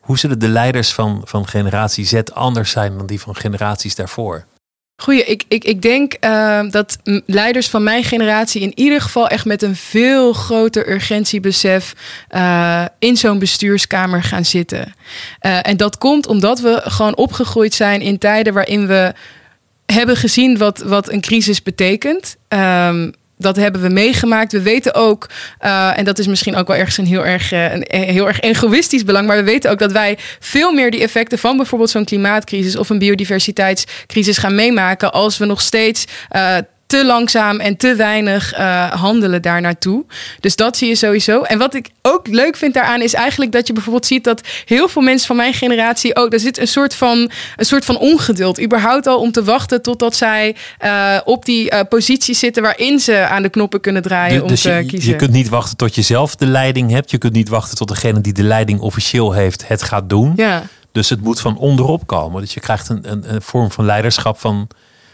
Hoe 0.00 0.18
zullen 0.18 0.38
de 0.38 0.48
leiders 0.48 0.92
van, 0.92 1.22
van 1.24 1.48
generatie 1.48 2.04
Z 2.04 2.20
anders 2.32 2.70
zijn 2.70 2.96
dan 2.96 3.06
die 3.06 3.20
van 3.20 3.36
generaties 3.36 3.94
daarvoor? 3.94 4.44
Goeie, 5.00 5.24
ik, 5.24 5.44
ik, 5.48 5.64
ik 5.64 5.82
denk 5.82 6.16
uh, 6.20 6.60
dat 6.70 6.98
leiders 7.26 7.68
van 7.68 7.82
mijn 7.82 8.04
generatie 8.04 8.60
in 8.60 8.72
ieder 8.74 9.00
geval 9.00 9.28
echt 9.28 9.44
met 9.44 9.62
een 9.62 9.76
veel 9.76 10.32
groter 10.32 10.90
urgentiebesef 10.90 11.94
uh, 12.30 12.84
in 12.98 13.16
zo'n 13.16 13.38
bestuurskamer 13.38 14.22
gaan 14.22 14.44
zitten. 14.44 14.94
Uh, 15.42 15.58
en 15.62 15.76
dat 15.76 15.98
komt 15.98 16.26
omdat 16.26 16.60
we 16.60 16.80
gewoon 16.84 17.16
opgegroeid 17.16 17.74
zijn 17.74 18.00
in 18.00 18.18
tijden 18.18 18.54
waarin 18.54 18.86
we 18.86 19.14
hebben 19.86 20.16
gezien 20.16 20.58
wat, 20.58 20.78
wat 20.78 21.12
een 21.12 21.20
crisis 21.20 21.62
betekent. 21.62 22.36
Um, 22.48 23.12
dat 23.38 23.56
hebben 23.56 23.80
we 23.80 23.88
meegemaakt. 23.88 24.52
We 24.52 24.62
weten 24.62 24.94
ook, 24.94 25.26
uh, 25.64 25.98
en 25.98 26.04
dat 26.04 26.18
is 26.18 26.26
misschien 26.26 26.56
ook 26.56 26.66
wel 26.66 26.76
ergens 26.76 26.96
een 26.96 27.06
heel 27.06 27.26
erg, 27.26 27.52
uh, 27.52 27.72
een 27.72 27.84
heel 27.88 28.26
erg 28.26 28.40
egoïstisch 28.40 29.04
belang, 29.04 29.26
maar 29.26 29.36
we 29.36 29.42
weten 29.42 29.70
ook 29.70 29.78
dat 29.78 29.92
wij 29.92 30.18
veel 30.40 30.72
meer 30.72 30.90
die 30.90 31.02
effecten 31.02 31.38
van 31.38 31.56
bijvoorbeeld 31.56 31.90
zo'n 31.90 32.04
klimaatcrisis 32.04 32.76
of 32.76 32.90
een 32.90 32.98
biodiversiteitscrisis 32.98 34.38
gaan 34.38 34.54
meemaken 34.54 35.12
als 35.12 35.38
we 35.38 35.44
nog 35.44 35.60
steeds. 35.60 36.04
Te 36.88 37.04
langzaam 37.04 37.60
en 37.60 37.76
te 37.76 37.94
weinig 37.94 38.58
uh, 38.58 38.90
handelen 38.92 39.42
daar 39.42 39.60
naartoe. 39.60 40.04
Dus 40.40 40.56
dat 40.56 40.76
zie 40.76 40.88
je 40.88 40.94
sowieso. 40.94 41.42
En 41.42 41.58
wat 41.58 41.74
ik 41.74 41.90
ook 42.02 42.26
leuk 42.26 42.56
vind 42.56 42.74
daaraan 42.74 43.02
is 43.02 43.14
eigenlijk 43.14 43.52
dat 43.52 43.66
je 43.66 43.72
bijvoorbeeld 43.72 44.06
ziet 44.06 44.24
dat 44.24 44.40
heel 44.64 44.88
veel 44.88 45.02
mensen 45.02 45.26
van 45.26 45.36
mijn 45.36 45.54
generatie 45.54 46.16
ook, 46.16 46.30
daar 46.30 46.40
zit 46.40 46.58
een 46.58 46.68
soort 46.68 46.94
van, 46.94 47.30
een 47.56 47.64
soort 47.64 47.84
van 47.84 47.98
ongeduld. 47.98 48.62
Überhaupt 48.62 49.06
al 49.06 49.18
om 49.18 49.32
te 49.32 49.44
wachten 49.44 49.82
totdat 49.82 50.16
zij 50.16 50.56
uh, 50.84 51.18
op 51.24 51.44
die 51.44 51.72
uh, 51.72 51.80
positie 51.88 52.34
zitten 52.34 52.62
waarin 52.62 52.98
ze 52.98 53.26
aan 53.26 53.42
de 53.42 53.48
knoppen 53.48 53.80
kunnen 53.80 54.02
draaien 54.02 54.46
dus 54.46 54.64
om 54.64 54.70
te 54.72 54.78
je, 54.78 54.86
kiezen. 54.86 55.10
Je 55.10 55.16
kunt 55.16 55.32
niet 55.32 55.48
wachten 55.48 55.76
tot 55.76 55.94
je 55.94 56.02
zelf 56.02 56.36
de 56.36 56.46
leiding 56.46 56.90
hebt. 56.90 57.10
Je 57.10 57.18
kunt 57.18 57.32
niet 57.32 57.48
wachten 57.48 57.76
tot 57.76 57.88
degene 57.88 58.20
die 58.20 58.32
de 58.32 58.42
leiding 58.42 58.80
officieel 58.80 59.32
heeft 59.32 59.68
het 59.68 59.82
gaat 59.82 60.08
doen. 60.08 60.32
Ja. 60.36 60.62
Dus 60.92 61.08
het 61.08 61.22
moet 61.22 61.40
van 61.40 61.58
onderop 61.58 62.06
komen. 62.06 62.40
Dus 62.40 62.54
je 62.54 62.60
krijgt 62.60 62.88
een, 62.88 63.10
een, 63.10 63.34
een 63.34 63.42
vorm 63.42 63.70
van 63.70 63.84
leiderschap 63.84 64.38
van 64.40 64.68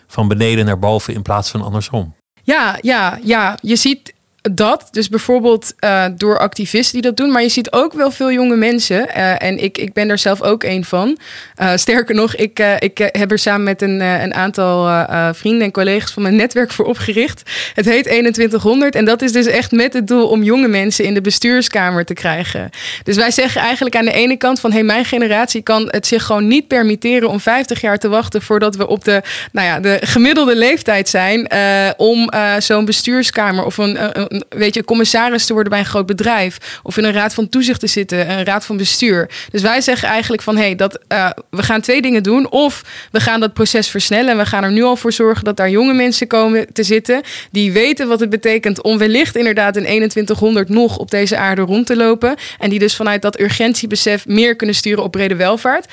van 0.06 0.28
beneden 0.28 0.64
naar 0.64 0.78
boven 0.78 1.14
in 1.14 1.22
plaats 1.22 1.50
van 1.50 1.62
andersom. 1.62 2.14
Ja, 2.42 2.78
ja, 2.80 3.18
ja. 3.22 3.58
Je 3.60 3.76
ziet 3.76 4.13
dat, 4.52 4.88
dus 4.90 5.08
bijvoorbeeld 5.08 5.74
uh, 5.80 6.04
door 6.16 6.38
activisten 6.38 6.92
die 6.92 7.02
dat 7.02 7.16
doen, 7.16 7.32
maar 7.32 7.42
je 7.42 7.48
ziet 7.48 7.72
ook 7.72 7.92
wel 7.92 8.10
veel 8.10 8.32
jonge 8.32 8.56
mensen. 8.56 9.08
Uh, 9.16 9.42
en 9.42 9.62
ik, 9.62 9.78
ik 9.78 9.92
ben 9.92 10.10
er 10.10 10.18
zelf 10.18 10.42
ook 10.42 10.62
een 10.62 10.84
van. 10.84 11.18
Uh, 11.62 11.72
sterker 11.74 12.14
nog, 12.14 12.36
ik, 12.36 12.58
ik 12.78 12.98
heb 12.98 13.30
er 13.30 13.38
samen 13.38 13.62
met 13.62 13.82
een, 13.82 14.00
een 14.00 14.34
aantal 14.34 15.06
vrienden 15.34 15.62
en 15.62 15.70
collega's 15.70 16.12
van 16.12 16.22
mijn 16.22 16.36
netwerk 16.36 16.70
voor 16.70 16.84
opgericht. 16.84 17.50
Het 17.74 17.84
heet 17.84 18.04
2100 18.04 18.94
en 18.94 19.04
dat 19.04 19.22
is 19.22 19.32
dus 19.32 19.46
echt 19.46 19.72
met 19.72 19.92
het 19.92 20.06
doel 20.06 20.28
om 20.28 20.42
jonge 20.42 20.68
mensen 20.68 21.04
in 21.04 21.14
de 21.14 21.20
bestuurskamer 21.20 22.04
te 22.04 22.14
krijgen. 22.14 22.70
Dus 23.02 23.16
wij 23.16 23.30
zeggen 23.30 23.60
eigenlijk 23.60 23.96
aan 23.96 24.04
de 24.04 24.12
ene 24.12 24.36
kant 24.36 24.60
van 24.60 24.72
hey, 24.72 24.82
mijn 24.82 25.04
generatie 25.04 25.62
kan 25.62 25.88
het 25.90 26.06
zich 26.06 26.24
gewoon 26.24 26.46
niet 26.46 26.66
permitteren 26.66 27.28
om 27.28 27.40
50 27.40 27.80
jaar 27.80 27.98
te 27.98 28.08
wachten 28.08 28.42
voordat 28.42 28.76
we 28.76 28.86
op 28.86 29.04
de, 29.04 29.22
nou 29.52 29.66
ja, 29.66 29.80
de 29.80 29.98
gemiddelde 30.00 30.56
leeftijd 30.56 31.08
zijn 31.08 31.50
om 31.96 32.30
zo'n 32.58 32.84
bestuurskamer 32.84 33.64
of 33.64 33.78
een 33.78 34.32
weet 34.48 34.74
je, 34.74 34.84
commissaris 34.84 35.46
te 35.46 35.52
worden 35.52 35.70
bij 35.70 35.80
een 35.80 35.86
groot 35.86 36.06
bedrijf. 36.06 36.80
Of 36.82 36.96
in 36.96 37.04
een 37.04 37.12
raad 37.12 37.34
van 37.34 37.48
toezicht 37.48 37.80
te 37.80 37.86
zitten, 37.86 38.30
een 38.30 38.44
raad 38.44 38.66
van 38.66 38.76
bestuur. 38.76 39.30
Dus 39.50 39.62
wij 39.62 39.80
zeggen 39.80 40.08
eigenlijk 40.08 40.42
van 40.42 40.56
hé, 40.56 40.62
hey, 40.62 40.74
dat 40.74 40.98
uh, 41.08 41.30
we 41.50 41.62
gaan 41.62 41.80
twee 41.80 42.02
dingen 42.02 42.22
doen. 42.22 42.50
Of 42.50 42.82
we 43.10 43.20
gaan 43.20 43.40
dat 43.40 43.52
proces 43.52 43.88
versnellen. 43.88 44.30
En 44.30 44.36
we 44.36 44.46
gaan 44.46 44.64
er 44.64 44.72
nu 44.72 44.82
al 44.82 44.96
voor 44.96 45.12
zorgen 45.12 45.44
dat 45.44 45.56
daar 45.56 45.70
jonge 45.70 45.94
mensen 45.94 46.26
komen 46.26 46.72
te 46.72 46.82
zitten. 46.82 47.22
Die 47.50 47.72
weten 47.72 48.08
wat 48.08 48.20
het 48.20 48.30
betekent 48.30 48.82
om 48.82 48.98
wellicht 48.98 49.36
inderdaad 49.36 49.76
in 49.76 49.82
2100 49.82 50.68
nog 50.68 50.98
op 50.98 51.10
deze 51.10 51.36
aarde 51.36 51.62
rond 51.62 51.86
te 51.86 51.96
lopen. 51.96 52.34
En 52.58 52.70
die 52.70 52.78
dus 52.78 52.96
vanuit 52.96 53.22
dat 53.22 53.40
urgentiebesef 53.40 54.26
meer 54.26 54.56
kunnen 54.56 54.76
sturen 54.76 55.04
op 55.04 55.10
brede 55.10 55.36
welvaart. 55.36 55.86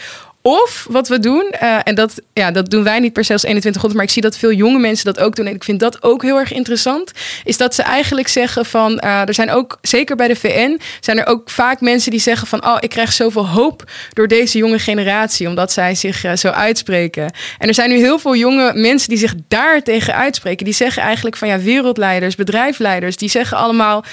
Of 0.43 0.87
wat 0.89 1.07
we 1.07 1.19
doen, 1.19 1.53
uh, 1.63 1.79
en 1.83 1.95
dat, 1.95 2.21
ja, 2.33 2.51
dat 2.51 2.69
doen 2.69 2.83
wij 2.83 2.99
niet 2.99 3.13
per 3.13 3.23
se 3.23 3.33
als 3.33 3.41
2100, 3.41 3.93
maar 3.93 4.03
ik 4.03 4.09
zie 4.09 4.21
dat 4.21 4.37
veel 4.37 4.51
jonge 4.51 4.79
mensen 4.79 5.05
dat 5.05 5.19
ook 5.19 5.35
doen. 5.35 5.45
En 5.45 5.55
ik 5.55 5.63
vind 5.63 5.79
dat 5.79 6.03
ook 6.03 6.21
heel 6.21 6.37
erg 6.37 6.53
interessant. 6.53 7.11
Is 7.43 7.57
dat 7.57 7.75
ze 7.75 7.81
eigenlijk 7.81 8.27
zeggen 8.27 8.65
van, 8.65 9.01
uh, 9.03 9.27
er 9.27 9.33
zijn 9.33 9.51
ook, 9.51 9.77
zeker 9.81 10.15
bij 10.15 10.27
de 10.27 10.35
VN, 10.35 10.79
zijn 10.99 11.19
er 11.19 11.25
ook 11.25 11.49
vaak 11.49 11.81
mensen 11.81 12.11
die 12.11 12.19
zeggen 12.19 12.47
van, 12.47 12.65
oh, 12.65 12.77
ik 12.79 12.89
krijg 12.89 13.13
zoveel 13.13 13.47
hoop 13.47 13.83
door 14.13 14.27
deze 14.27 14.57
jonge 14.57 14.79
generatie, 14.79 15.47
omdat 15.47 15.71
zij 15.71 15.95
zich 15.95 16.25
uh, 16.25 16.35
zo 16.35 16.47
uitspreken. 16.47 17.33
En 17.57 17.67
er 17.67 17.73
zijn 17.73 17.89
nu 17.89 17.97
heel 17.97 18.19
veel 18.19 18.35
jonge 18.35 18.71
mensen 18.73 19.09
die 19.09 19.17
zich 19.17 19.33
daar 19.47 19.83
tegen 19.83 20.15
uitspreken. 20.15 20.65
Die 20.65 20.73
zeggen 20.73 21.03
eigenlijk 21.03 21.37
van, 21.37 21.47
ja, 21.47 21.59
wereldleiders, 21.59 22.35
bedrijfsleiders, 22.35 23.17
die 23.17 23.29
zeggen 23.29 23.57
allemaal, 23.57 24.03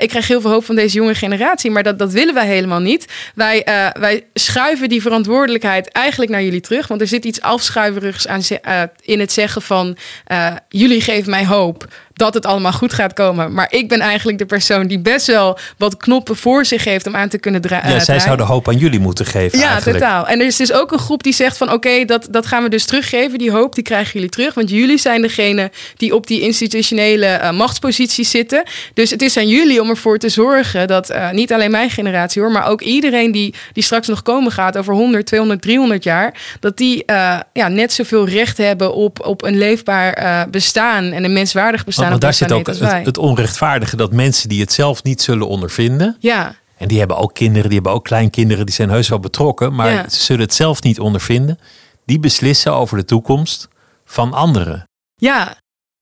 ik 0.00 0.08
krijg 0.08 0.28
heel 0.28 0.40
veel 0.40 0.50
hoop 0.50 0.64
van 0.64 0.74
deze 0.74 0.96
jonge 0.96 1.14
generatie, 1.14 1.70
maar 1.70 1.82
dat, 1.82 1.98
dat 1.98 2.12
willen 2.12 2.34
wij 2.34 2.46
helemaal 2.46 2.80
niet. 2.80 3.06
Wij, 3.34 3.66
wij 4.00 4.24
schuiven 4.34 4.88
die 4.88 5.02
verantwoordelijkheid 5.02 5.77
eigenlijk 5.86 6.30
naar 6.30 6.42
jullie 6.42 6.60
terug. 6.60 6.86
Want 6.86 7.00
er 7.00 7.06
zit 7.06 7.24
iets 7.24 7.40
afschuiverigs 7.40 8.28
aan 8.28 8.40
uh, 8.50 8.82
in 9.00 9.20
het 9.20 9.32
zeggen 9.32 9.62
van 9.62 9.96
uh, 10.32 10.54
jullie 10.68 11.00
geven 11.00 11.30
mij 11.30 11.46
hoop 11.46 11.86
dat 12.18 12.34
het 12.34 12.46
allemaal 12.46 12.72
goed 12.72 12.92
gaat 12.92 13.12
komen. 13.12 13.52
Maar 13.52 13.66
ik 13.70 13.88
ben 13.88 14.00
eigenlijk 14.00 14.38
de 14.38 14.46
persoon 14.46 14.86
die 14.86 14.98
best 14.98 15.26
wel 15.26 15.58
wat 15.76 15.96
knoppen 15.96 16.36
voor 16.36 16.64
zich 16.64 16.84
heeft 16.84 17.06
om 17.06 17.16
aan 17.16 17.28
te 17.28 17.38
kunnen 17.38 17.60
dra- 17.60 17.76
ja, 17.76 17.88
zij 17.88 17.98
draaien. 17.98 18.22
zouden 18.22 18.46
hoop 18.46 18.68
aan 18.68 18.76
jullie 18.76 19.00
moeten 19.00 19.26
geven. 19.26 19.58
Ja, 19.58 19.70
eigenlijk. 19.70 19.98
totaal. 19.98 20.26
En 20.26 20.40
er 20.40 20.46
is 20.46 20.56
dus 20.56 20.72
ook 20.72 20.92
een 20.92 20.98
groep 20.98 21.22
die 21.22 21.32
zegt 21.32 21.56
van 21.56 21.66
oké, 21.66 21.76
okay, 21.76 22.04
dat, 22.04 22.28
dat 22.30 22.46
gaan 22.46 22.62
we 22.62 22.68
dus 22.68 22.84
teruggeven. 22.84 23.38
Die 23.38 23.50
hoop 23.50 23.74
die 23.74 23.84
krijgen 23.84 24.12
jullie 24.12 24.28
terug. 24.28 24.54
Want 24.54 24.70
jullie 24.70 24.98
zijn 24.98 25.22
degene 25.22 25.70
die 25.96 26.14
op 26.14 26.26
die 26.26 26.40
institutionele 26.40 27.40
uh, 27.42 27.50
machtsposities 27.50 28.30
zitten. 28.30 28.62
Dus 28.94 29.10
het 29.10 29.22
is 29.22 29.36
aan 29.36 29.48
jullie 29.48 29.80
om 29.80 29.88
ervoor 29.88 30.18
te 30.18 30.28
zorgen 30.28 30.88
dat 30.88 31.10
uh, 31.10 31.30
niet 31.30 31.52
alleen 31.52 31.70
mijn 31.70 31.90
generatie 31.90 32.42
hoor, 32.42 32.50
maar 32.50 32.68
ook 32.68 32.80
iedereen 32.80 33.32
die, 33.32 33.54
die 33.72 33.82
straks 33.82 34.08
nog 34.08 34.22
komen 34.22 34.52
gaat 34.52 34.76
over 34.76 34.94
100, 34.94 35.26
200, 35.26 35.62
300 35.62 36.04
jaar, 36.04 36.34
dat 36.60 36.76
die 36.76 37.02
uh, 37.06 37.38
ja, 37.52 37.68
net 37.68 37.92
zoveel 37.92 38.28
recht 38.28 38.56
hebben 38.56 38.94
op, 38.94 39.26
op 39.26 39.42
een 39.42 39.58
leefbaar 39.58 40.46
bestaan 40.50 41.12
en 41.12 41.24
een 41.24 41.32
menswaardig 41.32 41.84
bestaan. 41.84 42.07
Want 42.08 42.20
daar 42.20 42.34
zit 42.34 42.52
ook 42.52 42.66
het, 42.66 42.80
het, 42.80 43.18
onrechtvaardige 43.18 43.96
dat 43.96 44.12
mensen 44.12 44.48
die 44.48 44.60
het 44.60 44.72
zelf 44.72 45.02
niet 45.02 45.22
zullen 45.22 45.48
ondervinden. 45.48 46.16
Ja. 46.18 46.54
En 46.76 46.88
die 46.88 46.98
hebben 46.98 47.16
ook 47.16 47.34
kinderen, 47.34 47.64
die 47.64 47.74
hebben 47.74 47.92
ook 47.92 48.04
kleinkinderen, 48.04 48.66
die 48.66 48.74
zijn 48.74 48.90
heus 48.90 49.08
wel 49.08 49.20
betrokken, 49.20 49.74
maar 49.74 49.92
Ja. 49.92 50.08
ze 50.08 50.20
zullen 50.20 50.42
het 50.42 50.54
zelf 50.54 50.82
niet 50.82 51.00
ondervinden. 51.00 51.58
Die 52.04 52.18
beslissen 52.20 52.74
over 52.74 52.96
de 52.96 53.04
toekomst 53.04 53.68
van 54.04 54.32
anderen. 54.32 54.84
Ja, 55.14 55.56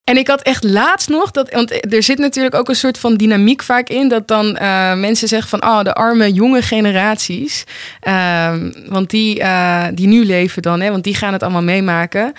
En 0.04 0.16
ik 0.16 0.28
had 0.28 0.42
echt 0.42 0.64
laatst 0.64 1.08
nog, 1.08 1.30
dat, 1.30 1.50
want 1.50 1.92
er 1.92 2.02
zit 2.02 2.18
natuurlijk 2.18 2.54
ook 2.54 2.68
een 2.68 2.74
soort 2.74 2.98
van 2.98 3.16
dynamiek 3.16 3.62
vaak 3.62 3.88
in, 3.88 4.08
dat 4.08 4.28
dan 4.28 4.46
uh, 4.46 4.94
mensen 4.94 5.28
zeggen 5.28 5.48
van, 5.48 5.64
oh, 5.64 5.82
de 5.82 5.94
arme 5.94 6.32
jonge 6.32 6.62
generaties, 6.62 7.64
uh, 8.08 8.54
want 8.88 9.10
die, 9.10 9.40
uh, 9.40 9.86
die 9.94 10.06
nu 10.06 10.24
leven 10.24 10.62
dan, 10.62 10.80
hè, 10.80 10.90
want 10.90 11.04
die 11.04 11.14
gaan 11.14 11.32
het 11.32 11.42
allemaal 11.42 11.62
meemaken. 11.62 12.32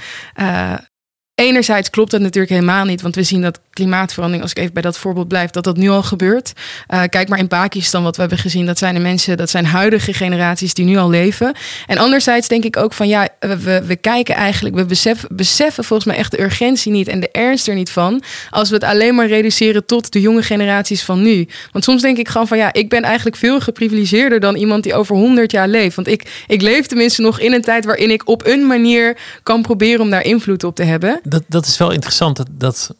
Enerzijds 1.39 1.89
klopt 1.89 2.11
dat 2.11 2.21
natuurlijk 2.21 2.53
helemaal 2.53 2.85
niet, 2.85 3.01
want 3.01 3.15
we 3.15 3.23
zien 3.23 3.41
dat 3.41 3.59
klimaatverandering, 3.77 4.43
als 4.43 4.51
ik 4.51 4.57
even 4.57 4.73
bij 4.73 4.81
dat 4.81 4.97
voorbeeld 4.97 5.27
blijf, 5.27 5.49
dat 5.49 5.63
dat 5.63 5.77
nu 5.77 5.89
al 5.89 6.03
gebeurt. 6.03 6.53
Uh, 6.93 7.01
kijk 7.09 7.29
maar 7.29 7.39
in 7.39 7.47
Pakistan 7.47 8.03
wat 8.03 8.15
we 8.15 8.21
hebben 8.21 8.39
gezien, 8.39 8.65
dat 8.65 8.77
zijn 8.77 8.93
de 8.93 8.99
mensen, 8.99 9.37
dat 9.37 9.49
zijn 9.49 9.65
huidige 9.65 10.13
generaties 10.13 10.73
die 10.73 10.85
nu 10.85 10.97
al 10.97 11.09
leven. 11.09 11.55
En 11.87 11.97
anderzijds 11.97 12.47
denk 12.47 12.63
ik 12.63 12.77
ook 12.77 12.93
van 12.93 13.07
ja, 13.07 13.27
we, 13.39 13.83
we 13.85 13.95
kijken 13.95 14.35
eigenlijk, 14.35 14.75
we 14.75 14.85
beseffen, 14.85 15.29
beseffen 15.31 15.83
volgens 15.83 16.07
mij 16.07 16.17
echt 16.17 16.31
de 16.31 16.41
urgentie 16.41 16.91
niet 16.91 17.07
en 17.07 17.19
de 17.19 17.31
ernst 17.31 17.67
er 17.67 17.75
niet 17.75 17.89
van, 17.89 18.23
als 18.49 18.69
we 18.69 18.75
het 18.75 18.83
alleen 18.83 19.15
maar 19.15 19.27
reduceren 19.27 19.85
tot 19.85 20.11
de 20.11 20.21
jonge 20.21 20.43
generaties 20.43 21.03
van 21.03 21.21
nu. 21.21 21.47
Want 21.71 21.83
soms 21.83 22.01
denk 22.01 22.17
ik 22.17 22.27
gewoon 22.27 22.47
van 22.47 22.57
ja, 22.57 22.73
ik 22.73 22.89
ben 22.89 23.03
eigenlijk 23.03 23.35
veel 23.35 23.59
geprivilegeerder 23.59 24.39
dan 24.39 24.55
iemand 24.55 24.83
die 24.83 24.93
over 24.93 25.15
100 25.15 25.51
jaar 25.51 25.67
leeft. 25.67 25.95
Want 25.95 26.07
ik, 26.07 26.43
ik 26.47 26.61
leef 26.61 26.85
tenminste 26.85 27.21
nog 27.21 27.39
in 27.39 27.53
een 27.53 27.61
tijd 27.61 27.85
waarin 27.85 28.11
ik 28.11 28.27
op 28.27 28.45
een 28.45 28.67
manier 28.67 29.17
kan 29.43 29.61
proberen 29.61 30.01
om 30.01 30.09
daar 30.09 30.25
invloed 30.25 30.63
op 30.63 30.75
te 30.75 30.83
hebben 30.83 31.21
dat, 31.23 31.43
dat 31.47 31.65
is 31.65 31.77
wel 31.77 31.91
interessant 31.91 32.37
dat, 32.37 32.47
dat 32.51 32.95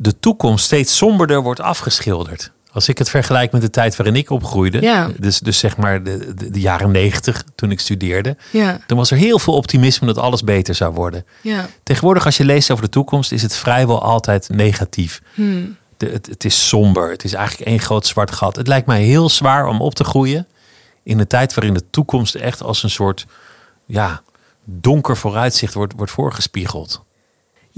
de 0.00 0.18
toekomst 0.18 0.64
steeds 0.64 0.96
somberder 0.96 1.42
wordt 1.42 1.60
afgeschilderd. 1.60 2.52
Als 2.72 2.88
ik 2.88 2.98
het 2.98 3.10
vergelijk 3.10 3.52
met 3.52 3.60
de 3.60 3.70
tijd 3.70 3.96
waarin 3.96 4.16
ik 4.16 4.30
opgroeide, 4.30 4.80
ja. 4.80 5.10
dus, 5.18 5.38
dus 5.38 5.58
zeg 5.58 5.76
maar 5.76 6.02
de, 6.02 6.34
de, 6.34 6.50
de 6.50 6.60
jaren 6.60 6.90
negentig 6.90 7.44
toen 7.54 7.70
ik 7.70 7.80
studeerde, 7.80 8.36
ja. 8.50 8.80
dan 8.86 8.96
was 8.96 9.10
er 9.10 9.16
heel 9.16 9.38
veel 9.38 9.54
optimisme 9.54 10.06
dat 10.06 10.18
alles 10.18 10.42
beter 10.42 10.74
zou 10.74 10.94
worden. 10.94 11.24
Ja. 11.40 11.68
Tegenwoordig, 11.82 12.24
als 12.24 12.36
je 12.36 12.44
leest 12.44 12.70
over 12.70 12.84
de 12.84 12.90
toekomst, 12.90 13.32
is 13.32 13.42
het 13.42 13.56
vrijwel 13.56 14.02
altijd 14.02 14.48
negatief. 14.48 15.22
Hmm. 15.34 15.76
De, 15.96 16.06
het, 16.06 16.26
het 16.26 16.44
is 16.44 16.68
somber, 16.68 17.10
het 17.10 17.24
is 17.24 17.32
eigenlijk 17.32 17.70
één 17.70 17.80
groot 17.80 18.06
zwart 18.06 18.30
gat. 18.30 18.56
Het 18.56 18.66
lijkt 18.66 18.86
mij 18.86 19.02
heel 19.02 19.28
zwaar 19.28 19.66
om 19.66 19.80
op 19.80 19.94
te 19.94 20.04
groeien 20.04 20.46
in 21.02 21.18
een 21.18 21.26
tijd 21.26 21.54
waarin 21.54 21.74
de 21.74 21.90
toekomst 21.90 22.34
echt 22.34 22.62
als 22.62 22.82
een 22.82 22.90
soort 22.90 23.26
ja, 23.86 24.22
donker 24.64 25.16
vooruitzicht 25.16 25.74
wordt, 25.74 25.92
wordt 25.96 26.12
voorgespiegeld. 26.12 27.04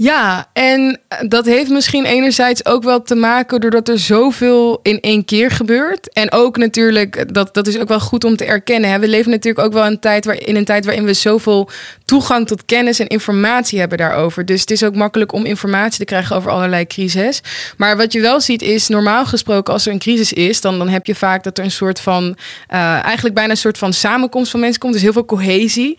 Ja, 0.01 0.47
en 0.53 0.99
dat 1.27 1.45
heeft 1.45 1.69
misschien 1.69 2.05
enerzijds 2.05 2.65
ook 2.65 2.83
wel 2.83 3.01
te 3.01 3.15
maken 3.15 3.61
doordat 3.61 3.89
er 3.89 3.99
zoveel 3.99 4.79
in 4.83 4.99
één 4.99 5.25
keer 5.25 5.51
gebeurt. 5.51 6.13
En 6.13 6.31
ook 6.31 6.57
natuurlijk, 6.57 7.33
dat, 7.33 7.53
dat 7.53 7.67
is 7.67 7.79
ook 7.79 7.87
wel 7.87 7.99
goed 7.99 8.23
om 8.23 8.35
te 8.35 8.45
erkennen. 8.45 8.99
We 8.99 9.07
leven 9.07 9.31
natuurlijk 9.31 9.65
ook 9.65 9.73
wel 9.73 9.85
een 9.85 9.99
tijd 9.99 10.25
waar, 10.25 10.39
in 10.39 10.55
een 10.55 10.65
tijd 10.65 10.85
waarin 10.85 11.05
we 11.05 11.13
zoveel 11.13 11.69
toegang 12.05 12.47
tot 12.47 12.65
kennis 12.65 12.99
en 12.99 13.07
informatie 13.07 13.79
hebben 13.79 13.97
daarover. 13.97 14.45
Dus 14.45 14.61
het 14.61 14.71
is 14.71 14.83
ook 14.83 14.95
makkelijk 14.95 15.33
om 15.33 15.45
informatie 15.45 15.99
te 15.99 16.05
krijgen 16.05 16.35
over 16.35 16.51
allerlei 16.51 16.87
crises. 16.87 17.41
Maar 17.77 17.97
wat 17.97 18.13
je 18.13 18.21
wel 18.21 18.41
ziet 18.41 18.61
is, 18.61 18.87
normaal 18.87 19.25
gesproken, 19.25 19.73
als 19.73 19.85
er 19.85 19.91
een 19.91 19.99
crisis 19.99 20.33
is, 20.33 20.61
dan, 20.61 20.77
dan 20.77 20.89
heb 20.89 21.05
je 21.05 21.15
vaak 21.15 21.43
dat 21.43 21.57
er 21.57 21.63
een 21.63 21.71
soort 21.71 21.99
van, 21.99 22.23
uh, 22.73 23.03
eigenlijk 23.03 23.35
bijna 23.35 23.51
een 23.51 23.57
soort 23.57 23.77
van 23.77 23.93
samenkomst 23.93 24.51
van 24.51 24.59
mensen 24.59 24.79
komt. 24.79 24.93
Dus 24.93 25.01
heel 25.01 25.13
veel 25.13 25.25
cohesie. 25.25 25.97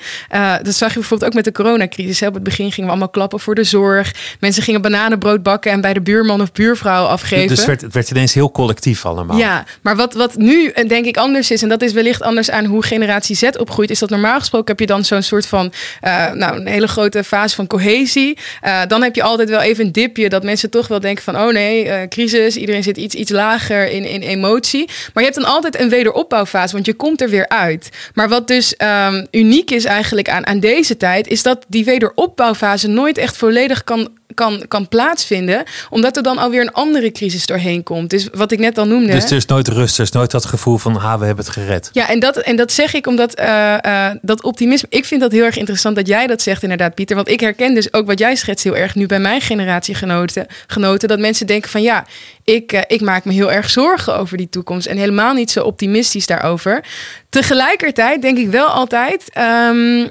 Dat 0.62 0.75
zag 0.75 0.88
je 0.88 0.99
bijvoorbeeld 0.99 1.31
ook 1.31 1.37
met 1.37 1.45
de 1.45 1.53
coronacrisis. 1.53 2.23
Op 2.23 2.35
het 2.35 2.43
begin 2.43 2.73
gingen 2.73 2.85
we 2.85 2.91
allemaal 2.91 3.09
klappen 3.09 3.41
voor 3.41 3.55
de 3.55 3.65
zorg. 3.65 3.91
Mensen 4.40 4.62
gingen 4.62 4.83
bananenbrood 4.83 5.42
bakken 5.42 5.70
en 5.70 5.81
bij 5.81 5.92
de 5.92 6.00
buurman 6.00 6.40
of 6.40 6.52
buurvrouw 6.52 7.05
afgeven. 7.05 7.48
Dus 7.48 7.64
werd, 7.64 7.81
het 7.81 7.92
werd 7.92 8.11
ineens 8.11 8.35
heel 8.35 8.50
collectief 8.50 9.07
allemaal. 9.07 9.37
Ja, 9.37 9.64
maar 9.83 9.96
wat, 9.96 10.14
wat 10.14 10.37
nu 10.37 10.66
eh, 10.66 10.88
denk 10.88 11.05
ik 11.05 11.16
anders 11.16 11.50
is, 11.50 11.62
en 11.62 11.68
dat 11.68 11.83
is 11.83 11.92
wellicht 11.92 12.22
anders 12.22 12.50
aan 12.50 12.64
hoe 12.64 12.85
generatie 12.85 13.37
Z 13.37 13.42
opgroeit, 13.59 13.90
is 13.90 13.98
dat 13.98 14.11
normaal 14.11 14.38
gesproken 14.38 14.68
heb 14.68 14.81
je 14.81 14.87
dan 14.87 15.05
zo'n 15.05 15.22
soort 15.22 15.46
van, 15.46 15.72
uh, 16.05 16.31
nou, 16.33 16.57
een 16.57 16.66
hele 16.66 16.88
grote 16.88 17.24
fase 17.24 17.55
van 17.55 17.66
cohesie. 17.66 18.38
Uh, 18.64 18.81
dan 18.88 19.02
heb 19.02 19.14
je 19.14 19.22
altijd 19.22 19.48
wel 19.48 19.61
even 19.61 19.85
een 19.85 19.92
dipje 19.92 20.28
dat 20.28 20.42
mensen 20.42 20.70
toch 20.70 20.88
wel 20.88 21.00
denken 21.00 21.24
van, 21.24 21.37
oh 21.37 21.52
nee, 21.52 21.85
uh, 21.87 21.94
crisis, 22.09 22.57
iedereen 22.57 22.83
zit 22.83 22.96
iets, 22.96 23.14
iets 23.14 23.31
lager 23.31 23.90
in, 23.90 24.05
in 24.05 24.20
emotie. 24.20 24.87
Maar 24.87 25.22
je 25.24 25.31
hebt 25.31 25.42
dan 25.42 25.52
altijd 25.52 25.81
een 25.81 25.88
wederopbouwfase, 25.88 26.72
want 26.72 26.87
je 26.87 26.94
komt 26.94 27.20
er 27.20 27.28
weer 27.28 27.48
uit. 27.48 27.88
Maar 28.14 28.28
wat 28.28 28.48
dus 28.48 28.74
um, 29.07 29.26
uniek 29.31 29.70
is 29.70 29.85
eigenlijk 29.85 30.28
aan, 30.28 30.46
aan 30.46 30.61
deze 30.61 30.96
tijd, 30.96 31.28
is 31.28 31.42
dat 31.42 31.64
die 31.68 31.85
wederopbouwfase 31.85 32.88
nooit 32.88 33.18
echt 33.18 33.37
volledig 33.37 33.72
kan, 33.85 34.09
kan, 34.35 34.65
kan 34.69 34.89
plaatsvinden. 34.89 35.63
Omdat 35.91 36.17
er 36.17 36.23
dan 36.23 36.39
alweer 36.39 36.61
een 36.61 36.73
andere 36.73 37.13
crisis 37.13 37.47
doorheen 37.47 37.83
komt. 37.83 38.11
Dus 38.11 38.29
wat 38.33 38.53
ik 38.53 38.59
net 38.59 38.79
al 38.79 38.87
noemde. 38.87 39.13
Dus 39.13 39.31
er 39.31 39.37
is 39.37 39.47
nooit 39.47 39.69
rust, 39.69 39.97
er 39.99 40.05
is 40.05 40.11
nooit 40.11 40.31
dat 40.31 40.45
gevoel 40.45 40.79
van, 40.79 40.95
ha, 40.95 41.19
we 41.19 41.25
hebben 41.25 41.45
het 41.45 41.55
gered. 41.55 41.91
Ja, 41.93 42.09
en 42.09 42.21
dat, 42.21 42.37
en 42.37 42.57
dat 42.57 42.73
zeg 42.73 42.95
ik 42.95 43.07
omdat 43.07 43.41
uh, 43.41 43.77
uh, 43.87 44.11
dat 44.23 44.43
optimisme. 44.43 44.89
Ik 44.91 45.05
vind 45.05 45.21
dat 45.21 45.33
heel 45.33 45.45
erg 45.45 45.57
interessant 45.57 45.97
dat 45.97 46.07
jij 46.07 46.27
dat 46.27 46.43
zegt, 46.43 46.63
inderdaad, 46.63 46.95
Pieter. 46.95 47.17
Want 47.17 47.29
ik 47.29 47.41
herken 47.41 47.75
dus 47.75 47.93
ook 47.93 48.07
wat 48.07 48.19
jij 48.19 48.37
schetst 48.37 48.65
heel 48.65 48.77
erg 48.77 48.95
nu 48.95 49.07
bij 49.07 49.21
mijn 49.21 49.41
generatiegenoten. 49.41 50.47
Genoten, 50.67 51.09
dat 51.09 51.19
mensen 51.19 51.47
denken 51.47 51.71
van 51.71 51.83
ja, 51.83 52.07
ik, 52.45 52.73
uh, 52.73 52.81
ik 52.87 53.01
maak 53.01 53.25
me 53.25 53.33
heel 53.33 53.53
erg 53.53 53.71
zorgen 53.71 54.19
over 54.19 54.37
die 54.37 54.49
toekomst. 54.49 54.87
En 54.87 54.97
helemaal 54.97 55.35
niet 55.35 55.51
zo 55.51 55.63
optimistisch 55.63 56.27
daarover. 56.27 56.85
Tegelijkertijd 57.29 58.23
denk 58.23 58.39
ik 58.39 58.49
wel 58.49 58.67
altijd. 58.67 59.31
Um, 59.69 60.11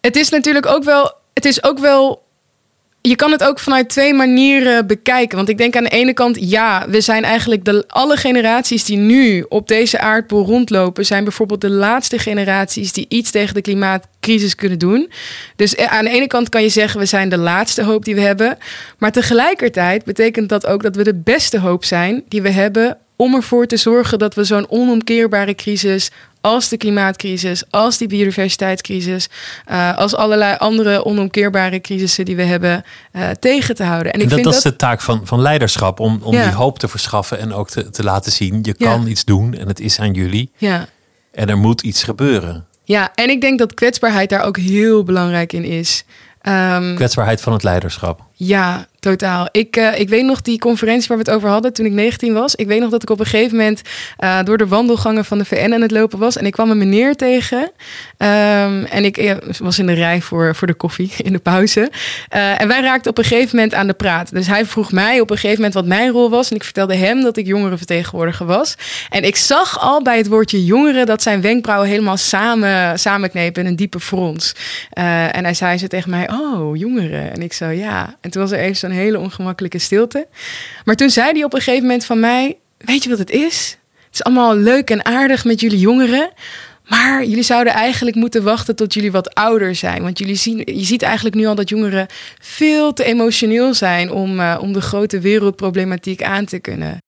het 0.00 0.16
is 0.16 0.28
natuurlijk 0.28 0.66
ook 0.66 0.84
wel. 0.84 1.12
Het 1.32 1.44
is 1.44 1.64
ook 1.64 1.78
wel 1.78 2.23
je 3.08 3.16
kan 3.16 3.30
het 3.30 3.44
ook 3.44 3.58
vanuit 3.58 3.88
twee 3.88 4.14
manieren 4.14 4.86
bekijken. 4.86 5.36
Want 5.36 5.48
ik 5.48 5.58
denk 5.58 5.76
aan 5.76 5.84
de 5.84 5.90
ene 5.90 6.12
kant, 6.12 6.36
ja, 6.40 6.84
we 6.88 7.00
zijn 7.00 7.24
eigenlijk 7.24 7.64
de, 7.64 7.84
alle 7.86 8.16
generaties 8.16 8.84
die 8.84 8.96
nu 8.96 9.46
op 9.48 9.68
deze 9.68 9.98
aardbol 9.98 10.44
rondlopen, 10.44 11.06
zijn 11.06 11.24
bijvoorbeeld 11.24 11.60
de 11.60 11.70
laatste 11.70 12.18
generaties 12.18 12.92
die 12.92 13.06
iets 13.08 13.30
tegen 13.30 13.54
de 13.54 13.60
klimaatcrisis 13.60 14.54
kunnen 14.54 14.78
doen. 14.78 15.10
Dus 15.56 15.74
eh, 15.74 15.86
aan 15.86 16.04
de 16.04 16.10
ene 16.10 16.26
kant 16.26 16.48
kan 16.48 16.62
je 16.62 16.68
zeggen, 16.68 17.00
we 17.00 17.06
zijn 17.06 17.28
de 17.28 17.38
laatste 17.38 17.82
hoop 17.82 18.04
die 18.04 18.14
we 18.14 18.20
hebben. 18.20 18.58
Maar 18.98 19.12
tegelijkertijd 19.12 20.04
betekent 20.04 20.48
dat 20.48 20.66
ook 20.66 20.82
dat 20.82 20.96
we 20.96 21.04
de 21.04 21.14
beste 21.14 21.58
hoop 21.58 21.84
zijn 21.84 22.22
die 22.28 22.42
we 22.42 22.50
hebben 22.50 22.98
om 23.16 23.34
ervoor 23.34 23.66
te 23.66 23.76
zorgen 23.76 24.18
dat 24.18 24.34
we 24.34 24.44
zo'n 24.44 24.70
onomkeerbare 24.70 25.54
crisis 25.54 26.10
als 26.40 26.68
de 26.68 26.76
klimaatcrisis, 26.76 27.64
als 27.70 27.98
die 27.98 28.08
biodiversiteitscrisis, 28.08 29.28
uh, 29.70 29.96
als 29.96 30.14
allerlei 30.14 30.56
andere 30.58 31.04
onomkeerbare 31.04 31.80
crisissen 31.80 32.24
die 32.24 32.36
we 32.36 32.42
hebben 32.42 32.84
uh, 33.12 33.30
tegen 33.30 33.74
te 33.74 33.82
houden. 33.82 34.12
En, 34.12 34.20
ik 34.20 34.24
dat, 34.24 34.34
vind 34.34 34.44
dat, 34.44 34.54
dat 34.54 34.64
is 34.64 34.70
de 34.70 34.76
taak 34.76 35.00
van, 35.00 35.20
van 35.24 35.40
leiderschap, 35.40 36.00
om, 36.00 36.20
om 36.22 36.34
ja. 36.34 36.44
die 36.44 36.54
hoop 36.54 36.78
te 36.78 36.88
verschaffen 36.88 37.38
en 37.38 37.52
ook 37.52 37.70
te, 37.70 37.90
te 37.90 38.02
laten 38.02 38.32
zien, 38.32 38.58
je 38.62 38.74
kan 38.74 39.06
iets 39.06 39.24
doen 39.24 39.54
en 39.54 39.68
het 39.68 39.80
is 39.80 40.00
aan 40.00 40.12
jullie. 40.12 40.50
Ja. 40.56 40.86
En 41.32 41.48
er 41.48 41.58
moet 41.58 41.82
iets 41.82 42.02
gebeuren. 42.02 42.66
Ja, 42.84 43.12
en 43.14 43.30
ik 43.30 43.40
denk 43.40 43.58
dat 43.58 43.74
kwetsbaarheid 43.74 44.30
daar 44.30 44.42
ook 44.42 44.56
heel 44.56 45.02
belangrijk 45.02 45.52
in 45.52 45.64
is. 45.64 46.04
Um, 46.42 46.94
kwetsbaarheid 46.94 47.40
van 47.40 47.52
het 47.52 47.62
leiderschap. 47.62 48.20
Ja, 48.36 48.86
totaal. 49.04 49.48
Ik, 49.50 49.76
uh, 49.76 49.98
ik 49.98 50.08
weet 50.08 50.24
nog 50.24 50.42
die 50.42 50.58
conferentie 50.58 51.08
waar 51.08 51.16
we 51.16 51.22
het 51.24 51.32
over 51.32 51.48
hadden 51.48 51.72
toen 51.72 51.86
ik 51.86 51.92
19 51.92 52.32
was. 52.32 52.54
Ik 52.54 52.66
weet 52.66 52.80
nog 52.80 52.90
dat 52.90 53.02
ik 53.02 53.10
op 53.10 53.20
een 53.20 53.26
gegeven 53.26 53.56
moment 53.56 53.82
uh, 54.20 54.42
door 54.42 54.58
de 54.58 54.66
wandelgangen 54.66 55.24
van 55.24 55.38
de 55.38 55.44
VN 55.44 55.72
aan 55.72 55.80
het 55.80 55.90
lopen 55.90 56.18
was. 56.18 56.36
En 56.36 56.46
ik 56.46 56.52
kwam 56.52 56.70
een 56.70 56.78
meneer 56.78 57.14
tegen. 57.16 57.58
Um, 57.58 58.84
en 58.84 59.04
ik 59.04 59.36
was 59.58 59.78
in 59.78 59.86
de 59.86 59.92
rij 59.92 60.20
voor, 60.20 60.54
voor 60.54 60.66
de 60.66 60.74
koffie 60.74 61.12
in 61.26 61.32
de 61.32 61.38
pauze. 61.38 61.90
Uh, 62.34 62.60
en 62.60 62.68
wij 62.68 62.80
raakten 62.80 63.10
op 63.10 63.18
een 63.18 63.24
gegeven 63.24 63.56
moment 63.56 63.74
aan 63.74 63.86
de 63.86 63.92
praat. 63.92 64.32
Dus 64.32 64.46
hij 64.46 64.64
vroeg 64.64 64.92
mij 64.92 65.20
op 65.20 65.30
een 65.30 65.36
gegeven 65.36 65.56
moment 65.56 65.74
wat 65.74 65.86
mijn 65.86 66.10
rol 66.10 66.30
was. 66.30 66.50
En 66.50 66.56
ik 66.56 66.64
vertelde 66.64 66.94
hem 66.94 67.22
dat 67.22 67.36
ik 67.36 67.46
jongerenvertegenwoordiger 67.46 68.46
was. 68.46 68.74
En 69.10 69.24
ik 69.24 69.36
zag 69.36 69.80
al 69.80 70.02
bij 70.02 70.16
het 70.16 70.28
woordje 70.28 70.64
jongeren 70.64 71.06
dat 71.06 71.22
zijn 71.22 71.40
wenkbrauwen 71.40 71.88
helemaal 71.88 72.16
samen, 72.16 72.98
samenknepen 72.98 73.62
in 73.62 73.68
een 73.68 73.76
diepe 73.76 74.00
frons. 74.00 74.54
en 74.90 75.44
hij 75.44 75.54
zei 75.54 75.78
ze 75.78 75.88
tegen 75.88 76.10
mij, 76.10 76.30
oh, 76.30 76.76
jongeren. 76.76 77.32
En 77.32 77.42
ik 77.42 77.52
zo, 77.52 77.68
ja. 77.68 78.14
En 78.24 78.30
toen 78.30 78.42
was 78.42 78.50
er 78.50 78.58
even 78.58 78.76
zo'n 78.76 78.90
hele 78.90 79.18
ongemakkelijke 79.18 79.78
stilte. 79.78 80.26
Maar 80.84 80.94
toen 80.94 81.10
zei 81.10 81.32
hij 81.32 81.44
op 81.44 81.54
een 81.54 81.60
gegeven 81.60 81.82
moment 81.82 82.04
van 82.04 82.20
mij: 82.20 82.58
Weet 82.78 83.02
je 83.02 83.08
wat 83.08 83.18
het 83.18 83.30
is? 83.30 83.78
Het 84.04 84.14
is 84.14 84.22
allemaal 84.22 84.56
leuk 84.56 84.90
en 84.90 85.04
aardig 85.04 85.44
met 85.44 85.60
jullie 85.60 85.78
jongeren. 85.78 86.32
Maar 86.88 87.24
jullie 87.24 87.42
zouden 87.42 87.72
eigenlijk 87.72 88.16
moeten 88.16 88.42
wachten 88.42 88.76
tot 88.76 88.94
jullie 88.94 89.12
wat 89.12 89.34
ouder 89.34 89.74
zijn. 89.74 90.02
Want 90.02 90.18
jullie 90.18 90.34
zien, 90.34 90.62
je 90.64 90.84
ziet 90.84 91.02
eigenlijk 91.02 91.34
nu 91.34 91.46
al 91.46 91.54
dat 91.54 91.68
jongeren 91.68 92.06
veel 92.40 92.92
te 92.92 93.04
emotioneel 93.04 93.74
zijn 93.74 94.10
om, 94.10 94.40
uh, 94.40 94.58
om 94.60 94.72
de 94.72 94.80
grote 94.80 95.20
wereldproblematiek 95.20 96.22
aan 96.22 96.44
te 96.44 96.58
kunnen. 96.58 96.98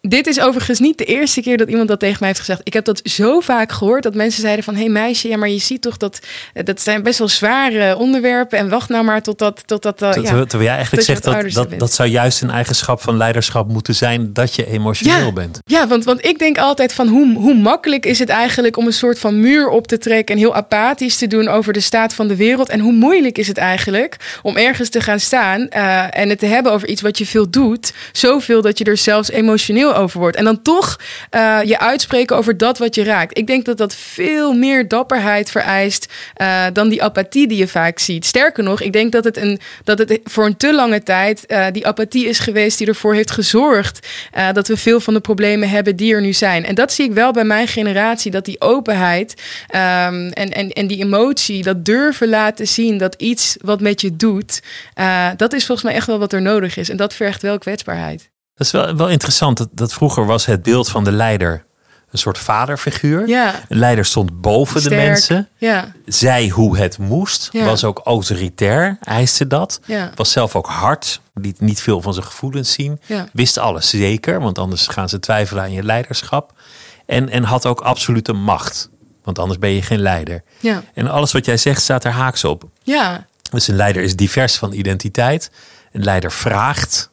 Dit 0.00 0.26
is 0.26 0.40
overigens 0.40 0.78
niet 0.78 0.98
de 0.98 1.04
eerste 1.04 1.42
keer 1.42 1.56
dat 1.56 1.68
iemand 1.68 1.88
dat 1.88 2.00
tegen 2.00 2.16
mij 2.18 2.28
heeft 2.28 2.40
gezegd. 2.40 2.60
Ik 2.64 2.72
heb 2.72 2.84
dat 2.84 3.00
zo 3.04 3.40
vaak 3.40 3.72
gehoord 3.72 4.02
dat 4.02 4.14
mensen 4.14 4.42
zeiden 4.42 4.64
van... 4.64 4.74
hé 4.74 4.80
hey 4.80 4.90
meisje, 4.90 5.28
ja, 5.28 5.36
maar 5.36 5.48
je 5.48 5.58
ziet 5.58 5.82
toch 5.82 5.96
dat... 5.96 6.20
dat 6.64 6.80
zijn 6.80 7.02
best 7.02 7.18
wel 7.18 7.28
zware 7.28 7.96
onderwerpen... 7.96 8.58
en 8.58 8.68
wacht 8.68 8.88
nou 8.88 9.04
maar 9.04 9.22
totdat... 9.22 9.62
totdat 9.66 10.02
uh, 10.02 10.10
terwijl, 10.10 10.46
terwijl 10.46 10.62
jij 10.62 10.74
eigenlijk 10.74 11.04
zegt 11.04 11.24
dat, 11.24 11.52
dat, 11.52 11.78
dat 11.78 11.92
zou 11.92 12.08
juist 12.08 12.42
een 12.42 12.50
eigenschap 12.50 13.02
van 13.02 13.16
leiderschap 13.16 13.68
moeten 13.68 13.94
zijn... 13.94 14.32
dat 14.32 14.54
je 14.54 14.66
emotioneel 14.66 15.26
ja, 15.26 15.32
bent. 15.32 15.58
Ja, 15.64 15.86
want, 15.86 16.04
want 16.04 16.26
ik 16.26 16.38
denk 16.38 16.58
altijd 16.58 16.92
van 16.92 17.08
hoe, 17.08 17.34
hoe 17.36 17.54
makkelijk 17.54 18.06
is 18.06 18.18
het 18.18 18.28
eigenlijk... 18.28 18.76
om 18.76 18.86
een 18.86 18.92
soort 18.92 19.18
van 19.18 19.40
muur 19.40 19.68
op 19.68 19.86
te 19.86 19.98
trekken... 19.98 20.34
en 20.34 20.40
heel 20.40 20.54
apathisch 20.54 21.16
te 21.16 21.26
doen 21.26 21.48
over 21.48 21.72
de 21.72 21.80
staat 21.80 22.14
van 22.14 22.28
de 22.28 22.36
wereld... 22.36 22.68
en 22.68 22.80
hoe 22.80 22.92
moeilijk 22.92 23.38
is 23.38 23.48
het 23.48 23.58
eigenlijk 23.58 24.16
om 24.42 24.56
ergens 24.56 24.88
te 24.88 25.00
gaan 25.00 25.20
staan... 25.20 25.66
Uh, 25.76 26.18
en 26.18 26.28
het 26.28 26.38
te 26.38 26.46
hebben 26.46 26.72
over 26.72 26.88
iets 26.88 27.02
wat 27.02 27.18
je 27.18 27.26
veel 27.26 27.50
doet... 27.50 27.92
zoveel 28.12 28.62
dat 28.62 28.78
je 28.78 28.84
er 28.84 28.96
zelfs 28.96 29.30
emotioneel 29.38 29.94
over 29.94 30.20
wordt. 30.20 30.36
En 30.36 30.44
dan 30.44 30.62
toch 30.62 30.98
uh, 31.30 31.58
je 31.64 31.78
uitspreken 31.78 32.36
over 32.36 32.56
dat 32.56 32.78
wat 32.78 32.94
je 32.94 33.04
raakt. 33.04 33.38
Ik 33.38 33.46
denk 33.46 33.64
dat 33.64 33.78
dat 33.78 33.94
veel 33.94 34.52
meer 34.52 34.88
dapperheid 34.88 35.50
vereist 35.50 36.12
uh, 36.36 36.64
dan 36.72 36.88
die 36.88 37.02
apathie 37.02 37.48
die 37.48 37.58
je 37.58 37.68
vaak 37.68 37.98
ziet. 37.98 38.26
Sterker 38.26 38.64
nog, 38.64 38.80
ik 38.80 38.92
denk 38.92 39.12
dat 39.12 39.24
het, 39.24 39.36
een, 39.36 39.60
dat 39.84 39.98
het 39.98 40.20
voor 40.24 40.46
een 40.46 40.56
te 40.56 40.74
lange 40.74 41.02
tijd 41.02 41.44
uh, 41.46 41.66
die 41.72 41.86
apathie 41.86 42.26
is 42.26 42.38
geweest 42.38 42.78
die 42.78 42.86
ervoor 42.86 43.14
heeft 43.14 43.30
gezorgd 43.30 44.06
dat 44.52 44.68
we 44.68 44.76
veel 44.76 45.00
van 45.00 45.14
de 45.14 45.20
problemen 45.20 45.68
hebben 45.68 45.96
die 45.96 46.14
er 46.14 46.20
nu 46.20 46.32
zijn. 46.32 46.64
En 46.64 46.74
dat 46.74 46.92
zie 46.92 47.04
ik 47.04 47.12
wel 47.12 47.32
bij 47.32 47.44
mijn 47.44 47.68
generatie, 47.68 48.30
dat 48.30 48.44
die 48.44 48.60
openheid 48.60 49.34
um, 49.70 50.28
en, 50.28 50.52
en, 50.52 50.70
en 50.70 50.86
die 50.86 51.04
emotie, 51.04 51.62
dat 51.62 51.84
durven 51.84 52.28
laten 52.28 52.68
zien 52.68 52.98
dat 52.98 53.14
iets 53.14 53.56
wat 53.60 53.80
met 53.80 54.00
je 54.00 54.16
doet, 54.16 54.62
dat 55.36 55.52
is 55.52 55.66
volgens 55.66 55.86
mij 55.86 55.96
echt 55.96 56.06
wel 56.06 56.18
wat 56.18 56.32
er 56.32 56.42
nodig 56.42 56.76
is. 56.76 56.88
En 56.88 56.96
dat 56.96 57.14
vergt 57.14 57.42
wel 57.42 57.58
kwetsbaarheid. 57.58 58.30
Dat 58.58 58.66
is 58.66 58.70
wel, 58.70 58.96
wel 58.96 59.08
interessant. 59.08 59.56
Dat, 59.56 59.68
dat 59.72 59.92
vroeger 59.92 60.26
was 60.26 60.46
het 60.46 60.62
beeld 60.62 60.88
van 60.88 61.04
de 61.04 61.12
leider 61.12 61.66
een 62.10 62.18
soort 62.18 62.38
vaderfiguur. 62.38 63.28
Ja. 63.28 63.54
Een 63.68 63.78
leider 63.78 64.04
stond 64.04 64.40
boven 64.40 64.82
de 64.82 64.90
mensen. 64.90 65.48
Ja. 65.56 65.92
Zei 66.06 66.50
hoe 66.50 66.78
het 66.78 66.98
moest. 66.98 67.48
Ja. 67.52 67.64
Was 67.64 67.84
ook 67.84 68.00
autoritair, 68.04 68.98
eiste 69.00 69.46
dat. 69.46 69.80
Ja. 69.84 70.10
Was 70.14 70.32
zelf 70.32 70.56
ook 70.56 70.66
hard. 70.66 71.20
Liet 71.34 71.60
niet 71.60 71.80
veel 71.80 72.02
van 72.02 72.14
zijn 72.14 72.26
gevoelens 72.26 72.72
zien. 72.72 73.00
Ja. 73.06 73.28
Wist 73.32 73.58
alles 73.58 73.90
zeker, 73.90 74.40
want 74.40 74.58
anders 74.58 74.86
gaan 74.86 75.08
ze 75.08 75.20
twijfelen 75.20 75.62
aan 75.62 75.72
je 75.72 75.82
leiderschap. 75.82 76.52
En, 77.06 77.28
en 77.28 77.42
had 77.42 77.66
ook 77.66 77.80
absolute 77.80 78.32
macht. 78.32 78.90
Want 79.22 79.38
anders 79.38 79.58
ben 79.58 79.70
je 79.70 79.82
geen 79.82 80.00
leider. 80.00 80.42
Ja. 80.60 80.82
En 80.94 81.08
alles 81.08 81.32
wat 81.32 81.44
jij 81.44 81.56
zegt 81.56 81.82
staat 81.82 82.04
er 82.04 82.10
haaks 82.10 82.44
op. 82.44 82.64
Ja. 82.82 83.26
Dus 83.50 83.68
een 83.68 83.76
leider 83.76 84.02
is 84.02 84.16
divers 84.16 84.56
van 84.56 84.72
identiteit. 84.72 85.50
Een 85.92 86.04
leider 86.04 86.32
vraagt 86.32 87.10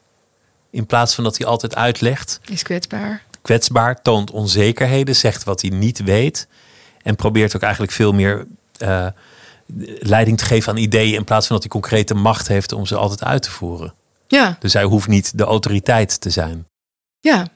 in 0.75 0.85
plaats 0.85 1.15
van 1.15 1.23
dat 1.23 1.38
hij 1.38 1.47
altijd 1.47 1.75
uitlegt. 1.75 2.39
Is 2.49 2.63
kwetsbaar. 2.63 3.23
Kwetsbaar, 3.41 4.01
toont 4.01 4.31
onzekerheden, 4.31 5.15
zegt 5.15 5.43
wat 5.43 5.61
hij 5.61 5.69
niet 5.69 6.03
weet. 6.03 6.47
En 7.01 7.15
probeert 7.15 7.55
ook 7.55 7.61
eigenlijk 7.61 7.91
veel 7.91 8.11
meer 8.11 8.45
uh, 8.79 9.07
leiding 9.99 10.38
te 10.38 10.45
geven 10.45 10.71
aan 10.71 10.77
ideeën. 10.77 11.13
In 11.13 11.23
plaats 11.23 11.47
van 11.47 11.55
dat 11.55 11.71
hij 11.71 11.81
concrete 11.81 12.13
macht 12.13 12.47
heeft 12.47 12.71
om 12.71 12.85
ze 12.85 12.95
altijd 12.95 13.23
uit 13.23 13.41
te 13.41 13.51
voeren. 13.51 13.93
Ja. 14.27 14.55
Dus 14.59 14.73
hij 14.73 14.83
hoeft 14.83 15.07
niet 15.07 15.38
de 15.38 15.43
autoriteit 15.43 16.21
te 16.21 16.29
zijn. 16.29 16.67
Ja, 17.19 17.47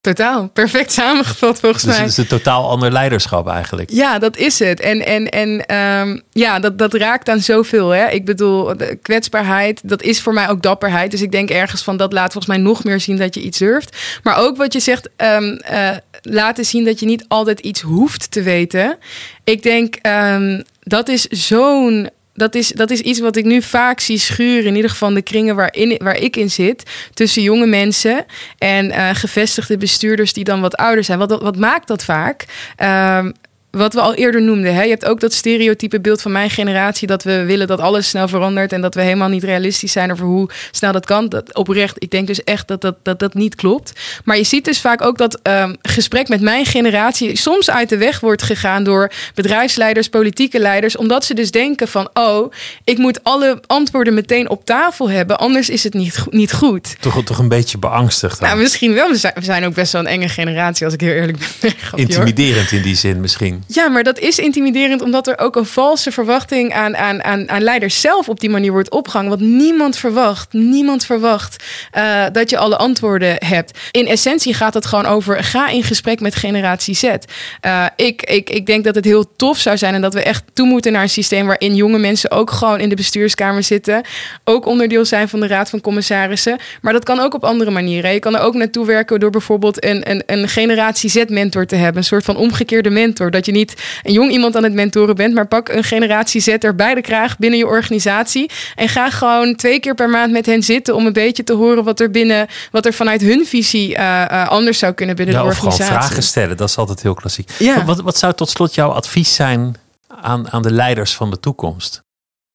Totaal, 0.00 0.48
perfect 0.48 0.92
samengevat 0.92 1.60
volgens 1.60 1.82
dus 1.82 1.92
mij. 1.92 2.02
het 2.02 2.10
is 2.10 2.16
een 2.16 2.26
totaal 2.26 2.70
ander 2.70 2.92
leiderschap 2.92 3.48
eigenlijk. 3.48 3.90
Ja, 3.90 4.18
dat 4.18 4.36
is 4.36 4.58
het. 4.58 4.80
En, 4.80 5.06
en, 5.06 5.28
en 5.28 5.76
um, 5.76 6.22
ja, 6.30 6.58
dat, 6.58 6.78
dat 6.78 6.94
raakt 6.94 7.28
aan 7.28 7.40
zoveel. 7.40 7.88
Hè? 7.88 8.08
Ik 8.08 8.24
bedoel, 8.24 8.74
kwetsbaarheid, 9.02 9.80
dat 9.84 10.02
is 10.02 10.20
voor 10.20 10.32
mij 10.32 10.48
ook 10.48 10.62
dapperheid. 10.62 11.10
Dus 11.10 11.22
ik 11.22 11.32
denk 11.32 11.50
ergens 11.50 11.82
van 11.82 11.96
dat 11.96 12.12
laat 12.12 12.32
volgens 12.32 12.56
mij 12.56 12.64
nog 12.64 12.84
meer 12.84 13.00
zien 13.00 13.16
dat 13.16 13.34
je 13.34 13.40
iets 13.40 13.58
durft. 13.58 13.96
Maar 14.22 14.36
ook 14.36 14.56
wat 14.56 14.72
je 14.72 14.80
zegt, 14.80 15.08
um, 15.16 15.60
uh, 15.70 15.90
laten 16.22 16.64
zien 16.64 16.84
dat 16.84 17.00
je 17.00 17.06
niet 17.06 17.24
altijd 17.28 17.60
iets 17.60 17.80
hoeft 17.80 18.30
te 18.30 18.42
weten. 18.42 18.98
Ik 19.44 19.62
denk, 19.62 19.96
um, 20.06 20.62
dat 20.80 21.08
is 21.08 21.26
zo'n 21.26 22.08
dat 22.38 22.54
is, 22.54 22.68
dat 22.68 22.90
is 22.90 23.00
iets 23.00 23.20
wat 23.20 23.36
ik 23.36 23.44
nu 23.44 23.62
vaak 23.62 24.00
zie 24.00 24.18
schuren. 24.18 24.66
In 24.66 24.74
ieder 24.74 24.90
geval 24.90 25.14
de 25.14 25.22
kringen 25.22 25.56
waarin, 25.56 26.00
waar 26.02 26.16
ik 26.16 26.36
in 26.36 26.50
zit. 26.50 26.82
Tussen 27.14 27.42
jonge 27.42 27.66
mensen 27.66 28.26
en 28.58 28.90
uh, 28.90 29.10
gevestigde 29.12 29.76
bestuurders 29.76 30.32
die 30.32 30.44
dan 30.44 30.60
wat 30.60 30.76
ouder 30.76 31.04
zijn. 31.04 31.18
Wat, 31.18 31.42
wat 31.42 31.56
maakt 31.56 31.88
dat 31.88 32.04
vaak? 32.04 32.44
Uh, 32.82 33.26
wat 33.70 33.94
we 33.94 34.00
al 34.00 34.14
eerder 34.14 34.42
noemden. 34.42 34.74
Hè? 34.74 34.82
Je 34.82 34.90
hebt 34.90 35.04
ook 35.04 35.20
dat 35.20 35.32
stereotype 35.32 36.00
beeld 36.00 36.22
van 36.22 36.32
mijn 36.32 36.50
generatie 36.50 37.06
dat 37.06 37.22
we 37.22 37.44
willen 37.44 37.66
dat 37.66 37.80
alles 37.80 38.08
snel 38.08 38.28
verandert 38.28 38.72
en 38.72 38.80
dat 38.80 38.94
we 38.94 39.00
helemaal 39.00 39.28
niet 39.28 39.44
realistisch 39.44 39.92
zijn 39.92 40.12
over 40.12 40.24
hoe 40.26 40.50
snel 40.70 40.92
dat 40.92 41.06
kan. 41.06 41.28
Dat, 41.28 41.54
oprecht, 41.54 41.96
ik 41.98 42.10
denk 42.10 42.26
dus 42.26 42.44
echt 42.44 42.68
dat 42.68 42.80
dat, 42.80 42.96
dat 43.02 43.18
dat 43.18 43.34
niet 43.34 43.54
klopt. 43.54 43.92
Maar 44.24 44.36
je 44.36 44.44
ziet 44.44 44.64
dus 44.64 44.80
vaak 44.80 45.02
ook 45.02 45.18
dat 45.18 45.40
um, 45.42 45.76
gesprek 45.82 46.28
met 46.28 46.40
mijn 46.40 46.66
generatie 46.66 47.36
soms 47.36 47.70
uit 47.70 47.88
de 47.88 47.96
weg 47.96 48.20
wordt 48.20 48.42
gegaan 48.42 48.84
door 48.84 49.12
bedrijfsleiders, 49.34 50.08
politieke 50.08 50.58
leiders, 50.58 50.96
omdat 50.96 51.24
ze 51.24 51.34
dus 51.34 51.50
denken 51.50 51.88
van 51.88 52.08
oh, 52.12 52.52
ik 52.84 52.98
moet 52.98 53.24
alle 53.24 53.62
antwoorden 53.66 54.14
meteen 54.14 54.50
op 54.50 54.64
tafel 54.64 55.10
hebben, 55.10 55.38
anders 55.38 55.70
is 55.70 55.84
het 55.84 55.94
niet, 55.94 56.24
niet 56.30 56.52
goed. 56.52 56.96
Toch, 57.00 57.24
toch 57.24 57.38
een 57.38 57.48
beetje 57.48 57.78
beangstigd. 57.78 58.40
Nou, 58.40 58.58
misschien 58.58 58.94
wel. 58.94 59.08
We 59.08 59.16
zijn, 59.16 59.32
we 59.34 59.44
zijn 59.44 59.64
ook 59.64 59.74
best 59.74 59.92
wel 59.92 60.00
een 60.00 60.06
enge 60.06 60.28
generatie, 60.28 60.84
als 60.84 60.94
ik 60.94 61.00
heel 61.00 61.12
eerlijk 61.12 61.38
ben. 61.60 61.72
Intimiderend 61.94 62.72
in 62.72 62.82
die 62.82 62.96
zin 62.96 63.20
misschien. 63.20 63.57
Ja, 63.66 63.88
maar 63.88 64.02
dat 64.02 64.18
is 64.18 64.38
intimiderend 64.38 65.02
omdat 65.02 65.26
er 65.26 65.38
ook 65.38 65.56
een 65.56 65.66
valse 65.66 66.12
verwachting 66.12 66.74
aan, 66.74 66.96
aan, 66.96 67.24
aan, 67.24 67.50
aan 67.50 67.62
leiders 67.62 68.00
zelf 68.00 68.28
op 68.28 68.40
die 68.40 68.50
manier 68.50 68.72
wordt 68.72 68.90
opgehangen. 68.90 69.30
Want 69.30 69.42
niemand 69.42 69.96
verwacht, 69.96 70.52
niemand 70.52 71.04
verwacht 71.04 71.64
uh, 71.96 72.24
dat 72.32 72.50
je 72.50 72.58
alle 72.58 72.76
antwoorden 72.76 73.36
hebt. 73.44 73.78
In 73.90 74.06
essentie 74.06 74.54
gaat 74.54 74.74
het 74.74 74.86
gewoon 74.86 75.06
over 75.06 75.44
ga 75.44 75.68
in 75.68 75.82
gesprek 75.82 76.20
met 76.20 76.34
generatie 76.34 76.94
Z. 76.94 77.02
Uh, 77.02 77.86
ik, 77.96 78.22
ik, 78.22 78.50
ik 78.50 78.66
denk 78.66 78.84
dat 78.84 78.94
het 78.94 79.04
heel 79.04 79.36
tof 79.36 79.58
zou 79.58 79.76
zijn 79.76 79.94
en 79.94 80.00
dat 80.00 80.14
we 80.14 80.22
echt 80.22 80.44
toe 80.52 80.66
moeten 80.66 80.92
naar 80.92 81.02
een 81.02 81.08
systeem 81.08 81.46
waarin 81.46 81.74
jonge 81.74 81.98
mensen 81.98 82.30
ook 82.30 82.50
gewoon 82.50 82.80
in 82.80 82.88
de 82.88 82.94
bestuurskamer 82.94 83.62
zitten. 83.62 84.02
Ook 84.44 84.66
onderdeel 84.66 85.04
zijn 85.04 85.28
van 85.28 85.40
de 85.40 85.46
Raad 85.46 85.70
van 85.70 85.80
Commissarissen. 85.80 86.58
Maar 86.82 86.92
dat 86.92 87.04
kan 87.04 87.20
ook 87.20 87.34
op 87.34 87.44
andere 87.44 87.70
manieren. 87.70 88.12
Je 88.12 88.18
kan 88.18 88.36
er 88.36 88.40
ook 88.40 88.54
naartoe 88.54 88.86
werken 88.86 89.20
door 89.20 89.30
bijvoorbeeld 89.30 89.84
een, 89.84 90.10
een, 90.10 90.22
een 90.26 90.48
generatie 90.48 91.10
Z-mentor 91.10 91.66
te 91.66 91.76
hebben. 91.76 91.96
Een 91.96 92.04
soort 92.04 92.24
van 92.24 92.36
omgekeerde 92.36 92.90
mentor. 92.90 93.30
Dat 93.30 93.46
niet 93.52 94.00
een 94.02 94.12
jong 94.12 94.30
iemand 94.30 94.56
aan 94.56 94.62
het 94.62 94.72
mentoren 94.72 95.14
bent, 95.14 95.34
maar 95.34 95.46
pak 95.46 95.68
een 95.68 95.84
generatie 95.84 96.40
Z 96.40 96.48
er 96.58 96.74
bij 96.74 96.94
de 96.94 97.00
kraag 97.00 97.38
binnen 97.38 97.58
je 97.58 97.66
organisatie. 97.66 98.50
En 98.74 98.88
ga 98.88 99.10
gewoon 99.10 99.54
twee 99.54 99.80
keer 99.80 99.94
per 99.94 100.08
maand 100.08 100.32
met 100.32 100.46
hen 100.46 100.62
zitten 100.62 100.94
om 100.94 101.06
een 101.06 101.12
beetje 101.12 101.44
te 101.44 101.54
horen 101.54 101.84
wat 101.84 102.00
er 102.00 102.10
binnen, 102.10 102.46
wat 102.70 102.86
er 102.86 102.92
vanuit 102.92 103.20
hun 103.20 103.46
visie 103.46 103.90
uh, 103.90 103.96
uh, 103.98 104.48
anders 104.48 104.78
zou 104.78 104.92
kunnen 104.92 105.16
binnen 105.16 105.34
ja, 105.34 105.40
de 105.40 105.46
organisatie. 105.46 105.82
Of 105.82 105.88
gewoon 105.88 106.02
vragen 106.02 106.22
stellen, 106.22 106.56
dat 106.56 106.68
is 106.68 106.76
altijd 106.76 107.02
heel 107.02 107.14
klassiek. 107.14 107.50
Ja. 107.58 107.84
Wat, 107.84 108.00
wat 108.00 108.18
zou 108.18 108.34
tot 108.34 108.48
slot 108.48 108.74
jouw 108.74 108.90
advies 108.90 109.34
zijn 109.34 109.76
aan, 110.08 110.50
aan 110.50 110.62
de 110.62 110.72
leiders 110.72 111.14
van 111.14 111.30
de 111.30 111.40
toekomst? 111.40 112.02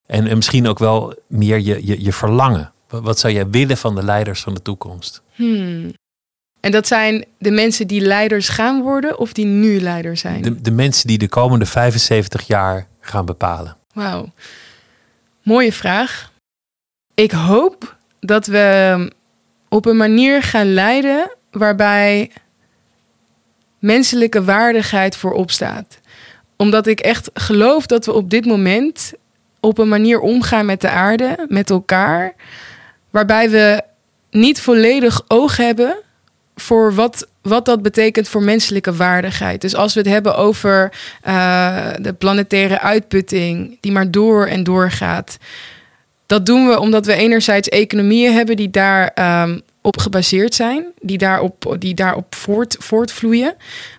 En, 0.06 0.26
en 0.26 0.36
misschien 0.36 0.68
ook 0.68 0.78
wel 0.78 1.14
meer 1.28 1.60
je, 1.60 1.86
je, 1.86 2.04
je 2.04 2.12
verlangen. 2.12 2.72
Wat, 2.88 3.02
wat 3.02 3.18
zou 3.18 3.32
jij 3.32 3.48
willen 3.48 3.76
van 3.76 3.94
de 3.94 4.02
leiders 4.02 4.40
van 4.40 4.54
de 4.54 4.62
toekomst? 4.62 5.22
Hmm. 5.34 5.92
En 6.64 6.70
dat 6.70 6.86
zijn 6.86 7.24
de 7.38 7.50
mensen 7.50 7.86
die 7.86 8.00
leiders 8.00 8.48
gaan 8.48 8.82
worden 8.82 9.18
of 9.18 9.32
die 9.32 9.44
nu 9.44 9.80
leider 9.80 10.16
zijn? 10.16 10.42
De, 10.42 10.60
de 10.60 10.70
mensen 10.70 11.06
die 11.06 11.18
de 11.18 11.28
komende 11.28 11.66
75 11.66 12.46
jaar 12.46 12.86
gaan 13.00 13.24
bepalen. 13.24 13.76
Wauw. 13.92 14.32
Mooie 15.42 15.72
vraag. 15.72 16.32
Ik 17.14 17.30
hoop 17.30 17.96
dat 18.20 18.46
we 18.46 19.12
op 19.68 19.86
een 19.86 19.96
manier 19.96 20.42
gaan 20.42 20.72
leiden 20.72 21.30
waarbij 21.50 22.30
menselijke 23.78 24.44
waardigheid 24.44 25.16
voorop 25.16 25.50
staat. 25.50 25.98
Omdat 26.56 26.86
ik 26.86 27.00
echt 27.00 27.30
geloof 27.34 27.86
dat 27.86 28.06
we 28.06 28.12
op 28.12 28.30
dit 28.30 28.44
moment 28.44 29.12
op 29.60 29.78
een 29.78 29.88
manier 29.88 30.20
omgaan 30.20 30.66
met 30.66 30.80
de 30.80 30.90
aarde, 30.90 31.46
met 31.48 31.70
elkaar, 31.70 32.34
waarbij 33.10 33.50
we 33.50 33.82
niet 34.30 34.60
volledig 34.60 35.22
oog 35.28 35.56
hebben 35.56 36.02
voor 36.54 36.94
wat, 36.94 37.28
wat 37.42 37.64
dat 37.64 37.82
betekent 37.82 38.28
voor 38.28 38.42
menselijke 38.42 38.94
waardigheid. 38.94 39.60
Dus 39.60 39.74
als 39.74 39.94
we 39.94 40.00
het 40.00 40.08
hebben 40.08 40.36
over 40.36 40.92
uh, 41.26 41.90
de 42.00 42.12
planetaire 42.12 42.80
uitputting, 42.80 43.78
die 43.80 43.92
maar 43.92 44.10
door 44.10 44.46
en 44.46 44.64
door 44.64 44.90
gaat. 44.90 45.38
Dat 46.26 46.46
doen 46.46 46.68
we 46.68 46.78
omdat 46.78 47.06
we 47.06 47.14
enerzijds 47.14 47.68
economieën 47.68 48.32
hebben 48.32 48.56
die 48.56 48.70
daar 48.70 49.12
um, 49.42 49.62
op 49.86 49.98
gebaseerd 49.98 50.54
zijn, 50.54 50.84
die 51.00 51.18
daarop, 51.18 51.76
die 51.78 51.94
daarop 51.94 52.34
voort, 52.34 52.76
voortvloeien. 52.78 53.54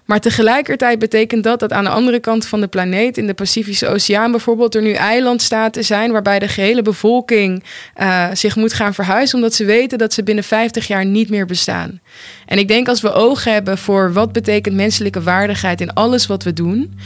Maar 0.06 0.20
tegelijkertijd 0.20 1.00
betekent 1.00 1.44
dat 1.44 1.60
dat 1.60 1.74
aan 1.74 1.84
de 1.84 1.90
andere 1.90 2.20
kant 2.20 2.48
van 2.48 2.62
de 2.62 2.68
planeet, 2.68 3.18
in 3.18 3.28
de 3.28 3.34
Pacifische 3.34 3.88
Oceaan 3.88 4.32
bijvoorbeeld, 4.32 4.76
er 4.76 4.82
nu 4.82 4.92
eilandstaten 4.92 5.84
zijn 5.84 6.12
waarbij 6.12 6.40
de 6.40 6.48
gehele 6.48 6.82
bevolking 6.82 7.64
uh, 8.02 8.28
zich 8.34 8.56
moet 8.56 8.74
gaan 8.74 8.94
verhuizen, 8.94 9.36
omdat 9.36 9.54
ze 9.54 9.66
weten 9.66 9.98
dat 9.98 10.14
ze 10.14 10.24
binnen 10.24 10.44
50 10.44 10.88
jaar 10.88 11.06
niet 11.06 11.30
meer 11.30 11.46
bestaan. 11.46 12.00
En 12.46 12.58
ik 12.58 12.68
denk 12.68 12.88
als 12.88 13.02
we 13.02 13.14
oog 13.14 13.44
hebben 13.44 13.78
voor 13.78 14.14
wat 14.14 14.32
betekent 14.32 14.76
menselijke 14.76 15.22
waardigheid 15.22 15.82
in 15.82 15.94
alles 15.94 16.28
wat 16.28 16.44
we 16.44 16.54
doen 16.54 17.00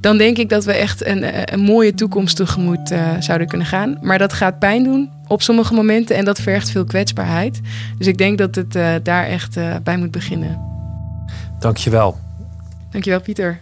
dan 0.00 0.18
denk 0.18 0.38
ik 0.38 0.48
dat 0.48 0.64
we 0.64 0.72
echt 0.72 1.06
een, 1.06 1.52
een 1.52 1.60
mooie 1.60 1.94
toekomst 1.94 2.36
tegemoet 2.36 2.90
uh, 2.90 3.10
zouden 3.20 3.48
kunnen 3.48 3.66
gaan. 3.66 3.98
Maar 4.02 4.18
dat 4.18 4.32
gaat 4.32 4.58
pijn 4.58 4.84
doen 4.84 5.13
op 5.26 5.42
sommige 5.42 5.74
momenten 5.74 6.16
en 6.16 6.24
dat 6.24 6.40
vergt 6.40 6.70
veel 6.70 6.84
kwetsbaarheid. 6.84 7.60
Dus 7.98 8.06
ik 8.06 8.18
denk 8.18 8.38
dat 8.38 8.54
het 8.54 8.76
uh, 8.76 8.94
daar 9.02 9.26
echt 9.26 9.56
uh, 9.56 9.76
bij 9.82 9.96
moet 9.96 10.10
beginnen. 10.10 10.60
Dankjewel. 11.58 12.18
Dankjewel, 12.90 13.20
Pieter. 13.20 13.60